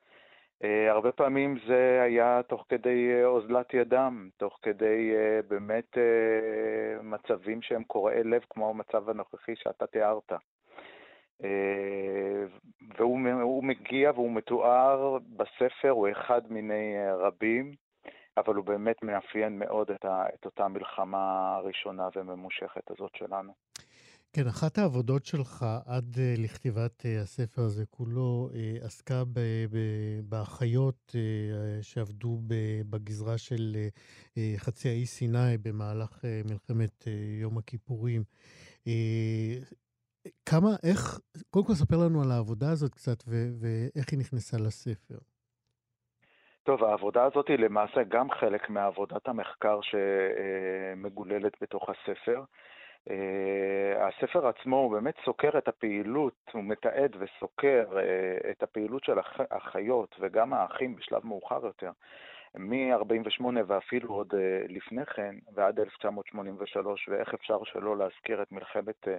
[0.63, 5.99] Uh, הרבה פעמים זה היה תוך כדי uh, אוזלת ידם, תוך כדי uh, באמת
[7.03, 10.33] מצבים שהם קורעי לב, כמו המצב הנוכחי שאתה תיארת.
[12.99, 17.75] והוא מגיע והוא מתואר בספר, הוא אחד מיני רבים,
[18.37, 23.53] אבל הוא באמת מאפיין מאוד את, את אותה מלחמה הראשונה וממושכת הזאת שלנו.
[24.37, 29.23] כן, אחת העבודות שלך עד uh, לכתיבת uh, הספר הזה כולו uh, עסקה
[30.29, 31.15] באחיות
[31.83, 32.39] שעבדו
[32.91, 33.77] בגזרה של
[34.57, 37.05] חצי האי סיני במהלך מלחמת
[37.43, 38.23] יום הכיפורים.
[40.47, 41.21] כמה, איך,
[41.51, 45.19] קודם כל ספר לנו על העבודה הזאת קצת ו- ואיך היא נכנסה לספר.
[46.63, 52.45] טוב, העבודה הזאת היא למעשה גם חלק מעבודת המחקר שמגוללת בתוך הספר.
[53.09, 53.13] Uh,
[53.99, 59.19] הספר עצמו הוא באמת סוקר את הפעילות, הוא מתעד וסוקר uh, את הפעילות של
[59.51, 61.91] החיות וגם האחים בשלב מאוחר יותר,
[62.55, 64.37] מ-48' ואפילו עוד uh,
[64.73, 69.11] לפני כן, ועד 1983, ואיך אפשר שלא להזכיר את מלחמת uh,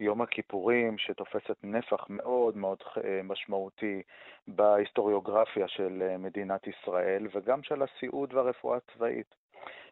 [0.00, 4.02] יום הכיפורים, שתופסת נפח מאוד מאוד uh, משמעותי
[4.48, 9.43] בהיסטוריוגרפיה של uh, מדינת ישראל, וגם של הסיעוד והרפואה הצבאית.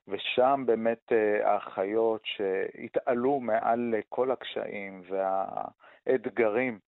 [0.09, 6.79] ושם באמת אה, האחיות שהתעלו מעל כל הקשיים והאתגרים,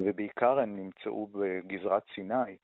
[0.00, 2.56] ובעיקר הן נמצאו בגזרת סיני,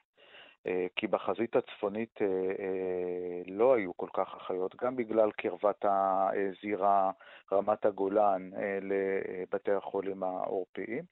[0.66, 7.10] אה, כי בחזית הצפונית אה, לא היו כל כך אחיות, גם בגלל קרבת הזירה,
[7.52, 8.50] רמת הגולן,
[8.82, 11.04] לבתי החולים העורפיים.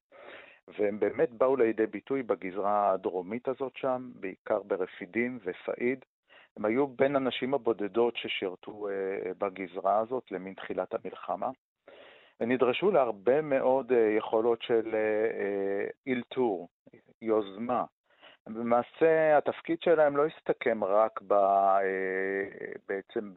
[0.79, 6.05] והם באמת באו לידי ביטוי בגזרה הדרומית הזאת שם, בעיקר ברפידים ופאיד,
[6.57, 11.51] הם היו בין הנשים הבודדות ששירתו uh, בגזרה הזאת למין תחילת המלחמה.
[12.41, 16.69] ונדרשו להרבה מאוד uh, יכולות של uh, אילתור,
[17.23, 17.85] יוזמה.
[18.47, 21.35] למעשה התפקיד שלהם לא הסתכם רק ב,
[22.89, 23.31] בעצם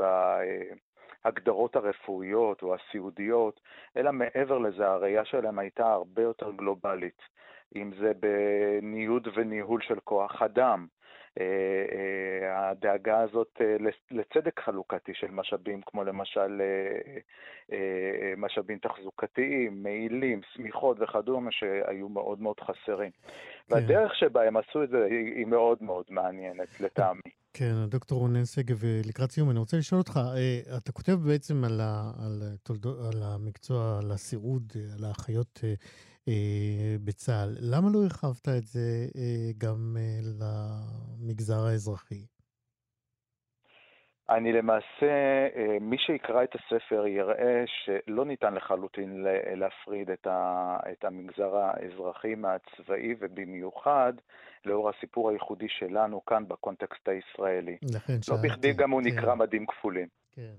[1.26, 3.60] בהגדרות הרפואיות או הסיעודיות,
[3.98, 7.22] אלא מעבר לזה הראייה שלהם הייתה הרבה יותר גלובלית.
[7.76, 10.99] אם זה בניוד וניהול של כוח אדם, אה, אה,
[12.56, 13.76] הדאגה הזאת אה,
[14.12, 16.62] לצדק חלוקתי של משאבים, כמו למשל
[18.38, 23.12] משאבים תחזוקתיים, מעילים, שמיכות וכדומה, שהיו מאוד מאוד חסרים.
[23.12, 23.76] כן.
[23.76, 25.06] והדרך שבה הם עשו את זה
[25.36, 27.22] היא מאוד מאוד מעניינת, לטעמי.
[27.54, 30.20] כן, דוקטור רונן שגב, לקראת סיום, אני רוצה לשאול אותך,
[30.78, 35.74] אתה כותב בעצם על, ה, על, תולדו, על המקצוע, על הסיעוד, על האחיות אה,
[37.06, 37.50] בצה"ל.
[37.62, 42.26] למה לא הרחבת את זה אה, גם אה, למגזר האזרחי?
[44.30, 45.12] אני למעשה,
[45.56, 49.26] אה, מי שיקרא את הספר יראה שלא ניתן לחלוטין
[49.56, 54.14] להפריד את, ה, את המגזר האזרחי מהצבאי, ובמיוחד
[54.66, 57.78] לאור הסיפור הייחודי שלנו כאן בקונטקסט הישראלי.
[57.94, 58.14] לכן.
[58.30, 59.08] לא בכדי גם הוא כן.
[59.10, 60.08] נקרא מדים כפולים.
[60.32, 60.56] כן.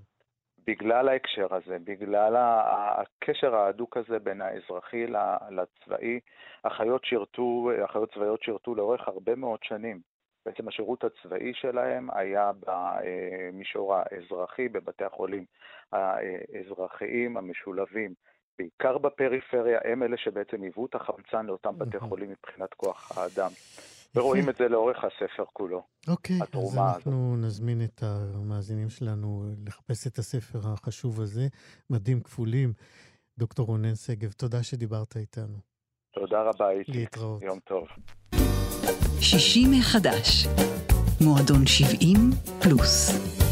[0.71, 5.07] בגלל ההקשר הזה, בגלל הקשר ההדוק הזה בין האזרחי
[5.51, 6.21] לצבאי,
[6.63, 10.01] אחיות שירתו, אחיות צבאיות שירתו לאורך הרבה מאוד שנים.
[10.47, 15.45] בעצם השירות הצבאי שלהם היה במישור האזרחי, בבתי החולים
[15.93, 18.15] האזרחיים המשולבים,
[18.59, 22.09] בעיקר בפריפריה, הם אלה שבעצם היוו את החמצן לאותם בתי נכון.
[22.09, 23.51] חולים מבחינת כוח האדם.
[24.15, 25.83] ורואים את זה לאורך הספר כולו.
[26.09, 27.45] אוקיי, אז אנחנו הזאת.
[27.47, 31.49] נזמין את המאזינים שלנו לחפש את הספר החשוב הזה,
[31.91, 32.73] מדים כפולים.
[33.39, 35.59] דוקטור רונן שגב, תודה שדיברת איתנו.
[36.15, 36.95] תודה רבה, איציק.
[36.95, 37.43] להתראות.
[37.43, 37.89] יום טוב.
[39.21, 40.47] 60 מחדש,
[41.25, 42.17] מועדון 70
[42.63, 43.50] פלוס.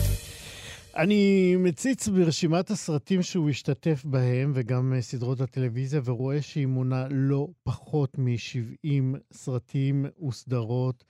[0.99, 8.19] אני מציץ ברשימת הסרטים שהוא השתתף בהם, וגם סדרות הטלוויזיה, ורואה שהיא מונה לא פחות
[8.19, 11.05] מ-70 סרטים וסדרות,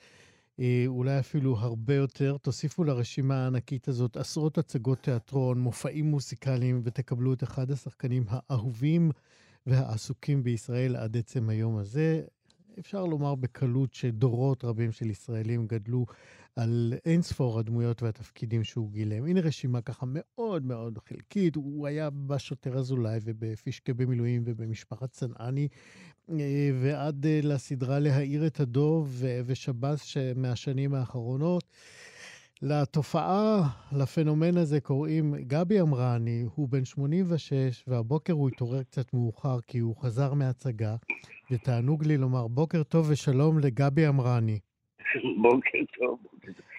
[0.61, 2.37] אה, אולי אפילו הרבה יותר.
[2.37, 9.11] תוסיפו לרשימה הענקית הזאת עשרות הצגות תיאטרון, מופעים מוזיקליים, ותקבלו את אחד השחקנים האהובים
[9.67, 12.23] והעסוקים בישראל עד עצם היום הזה.
[12.79, 16.07] אפשר לומר בקלות שדורות רבים של ישראלים גדלו
[16.59, 19.25] על אין ספור הדמויות והתפקידים שהוא גילם.
[19.25, 21.57] הנה רשימה ככה מאוד מאוד חלקית.
[21.57, 25.69] הוא היה בשוטר אזולאי ובפישקה במילואים ובמשפחת צנעני,
[26.31, 31.65] אה, ועד אה, לסדרה להאיר את הדוב ושב"ס מהשנים האחרונות.
[32.63, 39.79] לתופעה, לפנומן הזה קוראים גבי אמרני, הוא בן 86, והבוקר הוא התעורר קצת מאוחר כי
[39.79, 40.97] הוא חזר מהצגה,
[41.51, 44.59] ותענוג לי לומר בוקר טוב ושלום לגבי עמרני.
[45.43, 46.19] בוקר טוב.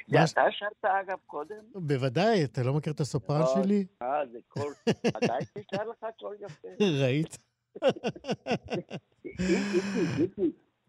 [0.10, 1.56] אתה שרת אגב קודם?
[1.76, 3.86] בוודאי, אתה לא מכיר את הסופרנו שלי?
[4.02, 4.74] אה, זה קול,
[5.14, 6.68] עדיין נשאר לך קול יפה.
[7.04, 7.38] ראית?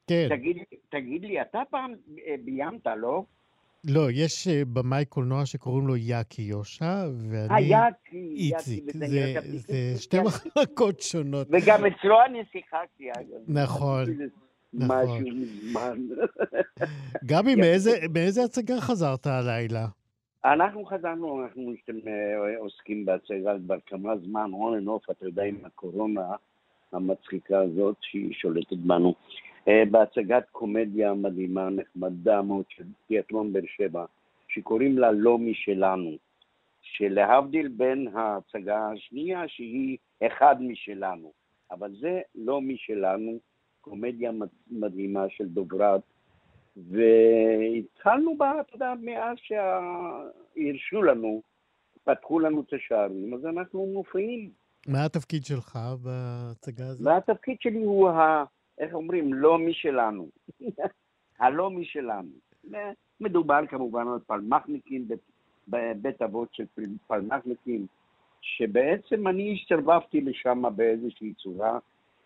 [0.07, 0.29] כן.
[0.91, 1.95] תגיד לי, אתה פעם
[2.27, 3.25] אה, ביימת, לא?
[3.85, 7.55] לא, יש אה, במאי קולנוע שקוראים לו יאקי יושע, ואני...
[7.55, 8.85] היאקי, איציק.
[8.93, 9.35] זה
[9.99, 11.47] שתי מחלקות שונות.
[11.51, 13.41] וגם אצלו אני שיחקתי, אגב.
[13.49, 14.05] נכון.
[14.75, 14.97] נכון.
[14.97, 15.99] משהו מזמן.
[17.31, 17.55] גבי,
[18.15, 19.87] מאיזה הצגה חזרת הלילה?
[20.45, 21.73] אנחנו חזרנו, אנחנו
[22.07, 26.35] אה, עוסקים בהצגה כבר כמה זמן, and off, אתה יודע, עם הקורונה
[26.93, 29.15] המצחיקה הזאת שהיא שולטת בנו.
[29.69, 34.05] אה, בהצגת קומדיה מדהימה, נחמדה מאוד של תיאטרון באר שבע,
[34.49, 36.17] שקוראים לה לא משלנו,
[36.83, 41.33] שלהבדיל בין ההצגה השנייה שהיא אחד משלנו,
[41.71, 43.39] אבל זה לא משלנו,
[43.81, 44.31] קומדיה
[44.71, 46.01] מדהימה של דוברת,
[46.77, 51.43] והתחלנו בה, אתה יודע, מאז שהרשו לנו,
[52.05, 54.51] פתחו לנו את השערים, אז אנחנו מופיעים.
[54.87, 57.07] מה התפקיד שלך בהצגה הזאת?
[57.07, 58.45] והתפקיד שלי הוא ה...
[58.79, 60.29] איך אומרים, לא משלנו.
[61.41, 62.31] הלא משלנו.
[63.21, 65.09] מדובר כמובן על פלמחניקים,
[65.69, 66.65] בבית אבות של
[67.07, 67.87] פלמחניקים,
[68.41, 71.79] שבעצם אני הסתרבבתי לשם באיזושהי צורה,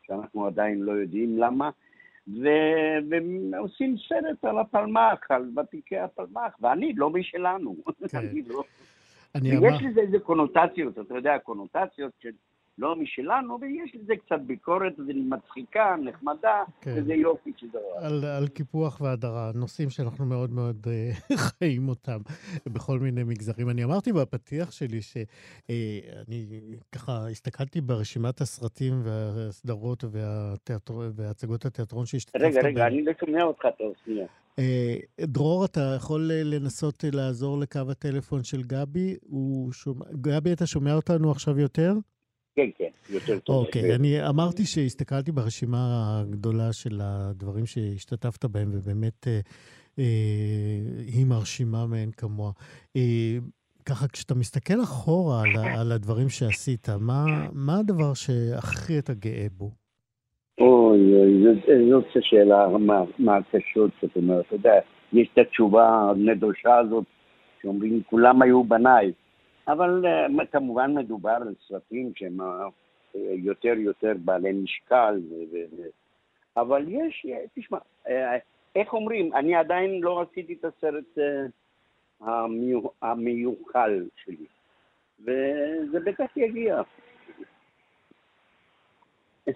[0.06, 1.70] שאנחנו עדיין לא יודעים למה,
[2.28, 2.98] ו-
[3.52, 7.76] ועושים סרט על הפלמח, על ותיקי הפלמח, ואני לא משלנו.
[8.10, 8.18] כן.
[8.18, 8.62] אני לא...
[9.34, 9.90] אני ויש אמר...
[9.90, 12.30] לזה איזה קונוטציות, אתה יודע, קונוטציות של
[12.78, 16.94] לא משלנו, ויש לזה קצת ביקורת, וזה מצחיקה, נחמדה, כן.
[16.96, 18.06] וזה יופי דבר.
[18.06, 22.18] על, על קיפוח והדרה, נושאים שאנחנו מאוד מאוד אה, חיים אותם
[22.66, 23.70] בכל מיני מגזרים.
[23.70, 25.24] אני אמרתי בפתיח שלי שאני
[26.28, 30.94] אה, ככה הסתכלתי ברשימת הסרטים והסדרות והתיאטר...
[31.14, 32.86] והצגות התיאטרון שהשתתפת רגע, רגע, ב...
[32.86, 34.26] אני לא שומע אותך טוב, שנייה.
[34.58, 39.16] אה, דרור, אתה יכול לנסות לעזור לקו הטלפון של גבי?
[39.72, 40.04] שומע...
[40.12, 41.92] גבי, אתה שומע אותנו עכשיו יותר?
[42.56, 43.56] כן, כן, יותר טוב.
[43.56, 45.78] אוקיי, אני אמרתי שהסתכלתי ברשימה
[46.20, 49.40] הגדולה של הדברים שהשתתפת בהם, ובאמת אה,
[49.98, 50.04] אה,
[51.16, 52.52] היא מרשימה מאין כמוה.
[52.96, 53.36] אה,
[53.86, 59.70] ככה, כשאתה מסתכל אחורה על, על הדברים שעשית, מה, מה הדבר שהכי אתה גאה בו?
[60.60, 61.42] אוי, אוי,
[61.90, 62.66] זאת שאלה
[63.18, 64.74] מהקשות, זאת אומרת, אתה יודע,
[65.12, 67.04] יש את התשובה הנדושה הזאת,
[67.62, 69.12] שאומרים, כולם היו בניי.
[69.68, 72.44] אבל uh, כמובן מדובר על סרטים שהם uh,
[73.18, 75.20] יותר יותר בעלי משקל,
[75.52, 75.82] ו-
[76.56, 78.10] אבל יש, תשמע, uh,
[78.76, 81.18] איך אומרים, אני עדיין לא עשיתי את הסרט
[83.00, 84.46] המיוחל שלי,
[85.20, 86.82] וזה בטח יגיע.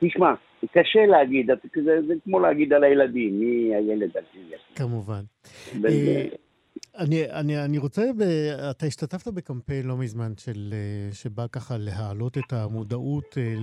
[0.00, 0.34] תשמע,
[0.72, 1.50] קשה להגיד,
[1.84, 4.56] זה, זה כמו להגיד על הילדים, מי הילד הזה.
[4.74, 5.22] כמובן.
[6.98, 8.22] אני, אני, אני רוצה, ב...
[8.70, 13.54] אתה השתתפת בקמפיין לא מזמן של, אה, שבא ככה להעלות את המודעות אה,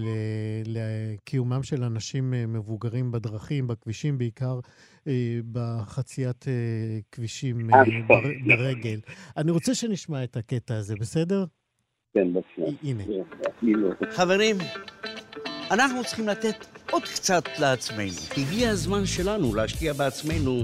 [0.66, 4.60] לקיומם של אנשים אה, מבוגרים בדרכים, בכבישים, בעיקר
[5.52, 6.46] בחציית
[7.12, 7.68] כבישים
[8.08, 9.00] בר, ברגל.
[9.38, 11.46] אני רוצה שנשמע את הקטע הזה, בסדר?
[12.14, 12.78] כן, בבקשה.
[12.84, 13.04] הנה.
[14.12, 14.56] חברים,
[15.72, 18.12] אנחנו צריכים לתת עוד קצת לעצמנו.
[18.38, 20.64] הגיע הזמן שלנו להשקיע בעצמנו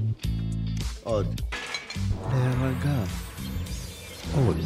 [1.04, 1.28] עוד.
[2.30, 3.04] להירגע.
[4.36, 4.58] עוד.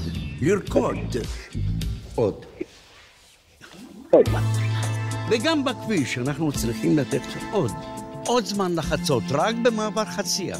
[0.42, 1.16] לרקוד.
[2.16, 2.46] עוד.
[5.30, 7.72] וגם בכביש אנחנו צריכים לתת עוד.
[8.26, 10.58] עוד זמן לחצות, רק במעבר חצייה.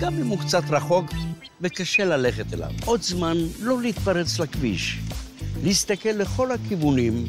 [0.00, 1.06] גם אם הוא קצת רחוק
[1.60, 2.70] וקשה ללכת אליו.
[2.84, 4.98] עוד זמן לא להתפרץ לכביש.
[5.64, 7.24] להסתכל לכל הכיוונים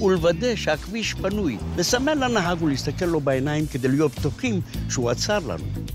[0.00, 1.58] ולוודא שהכביש פנוי.
[1.76, 5.85] לסמן לנהג ולהסתכל לו בעיניים כדי להיות בטוחים שהוא עצר לנו.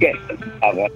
[0.00, 0.12] כן,
[0.62, 0.88] אבל...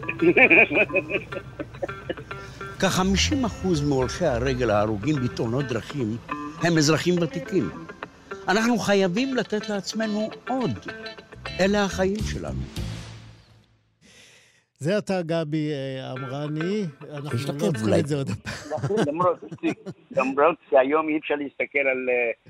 [2.81, 6.17] כ-50% מהולכי הרגל ההרוגים בתאונות דרכים
[6.63, 7.71] הם אזרחים ותיקים.
[8.49, 10.71] אנחנו חייבים לתת לעצמנו עוד.
[11.61, 12.61] אלה החיים שלנו.
[14.79, 15.71] זה אתה, גבי
[16.13, 18.97] אמרני, אנחנו לא צריכים את זה עוד פעם.
[20.17, 22.09] למרות שהיום אי אפשר להסתכל על,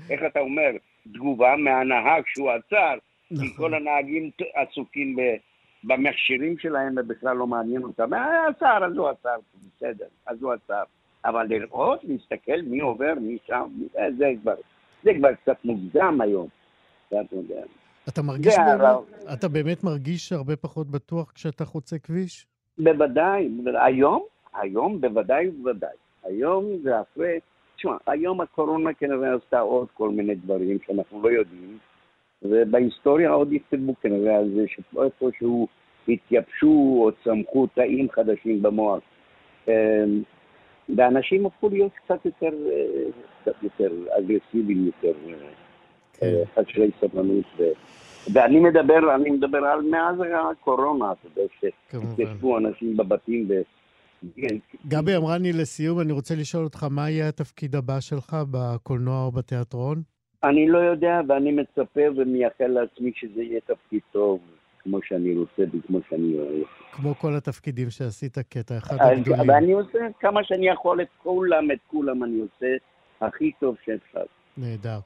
[0.09, 0.69] איך אתה אומר,
[1.13, 2.95] תגובה מהנהג שהוא עצר,
[3.29, 3.49] כי נכון.
[3.57, 5.15] כל הנהגים עסוקים
[5.85, 8.13] במכשירים שלהם ובכלל לא מעניין אותם.
[8.13, 9.35] אה, עצר, אז הוא עצר,
[9.77, 10.83] בסדר, אז הוא עצר.
[11.25, 13.69] אבל לראות, להסתכל מי עובר, מי שם,
[14.17, 14.55] זה כבר,
[15.03, 16.47] זה כבר קצת מוקדם היום.
[18.09, 18.95] אתה מרגיש באמת,
[19.33, 22.47] אתה באמת מרגיש הרבה פחות בטוח כשאתה חוצה כביש?
[22.77, 23.49] בוודאי,
[23.85, 24.23] היום,
[24.53, 25.95] היום בוודאי ובוודאי.
[26.23, 27.39] היום זה אחרי,
[27.75, 31.77] תשמע, היום הקורונה כנראה עשתה עוד כל מיני דברים שאנחנו לא יודעים.
[32.43, 35.67] ובהיסטוריה עוד יכתבו כנראה על זה שאיפשהו
[36.07, 38.99] התייבשו או צמחו תאים חדשים במוח.
[39.67, 40.23] אמ,
[40.95, 43.11] ואנשים הפכו להיות קצת יותר, אה,
[43.41, 45.33] קצת יותר אגרסיביים, יותר אה,
[46.13, 46.25] כן.
[46.25, 47.45] אה, חסרי סבלנות.
[48.33, 50.15] ואני מדבר, אני מדבר על מאז
[50.51, 53.53] הקורונה, אתה יודע, שהתיישבו אנשים בבתים ו...
[54.87, 60.14] גבי אמרני, לסיום, אני רוצה לשאול אותך, מה יהיה התפקיד הבא שלך בקולנוע או בתיאטרון?
[60.43, 64.39] אני לא יודע, ואני מצפה ומייחל לעצמי שזה יהיה תפקיד טוב,
[64.79, 66.65] כמו שאני רוצה וכמו שאני אוהב.
[66.91, 69.49] כמו כל התפקידים שעשית, כי אתה אחד הגדולים.
[69.49, 72.67] ואני עושה כמה שאני יכול את כולם, את כולם אני עושה
[73.21, 74.23] הכי טוב שאפשר.
[74.57, 74.99] נהדר.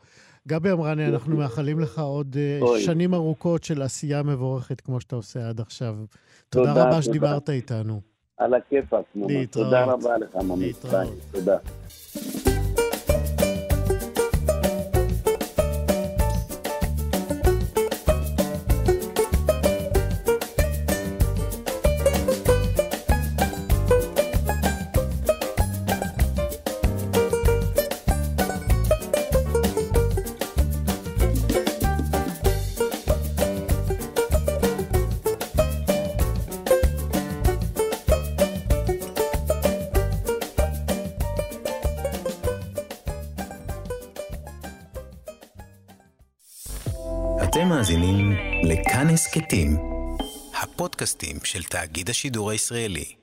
[0.48, 2.82] גבי אמרני, אנחנו מאחלים לך עוד אה, אוי.
[2.82, 5.96] שנים ארוכות של עשייה מבורכת כמו שאתה עושה עד עכשיו.
[6.50, 8.02] תודה, תודה רבה שדיברת איתנו.
[8.38, 9.06] על הכיפאק,
[9.52, 10.76] תודה רבה לך, ממש.
[11.32, 11.58] תודה.
[51.50, 53.16] של תאגיד השידור הישראלי.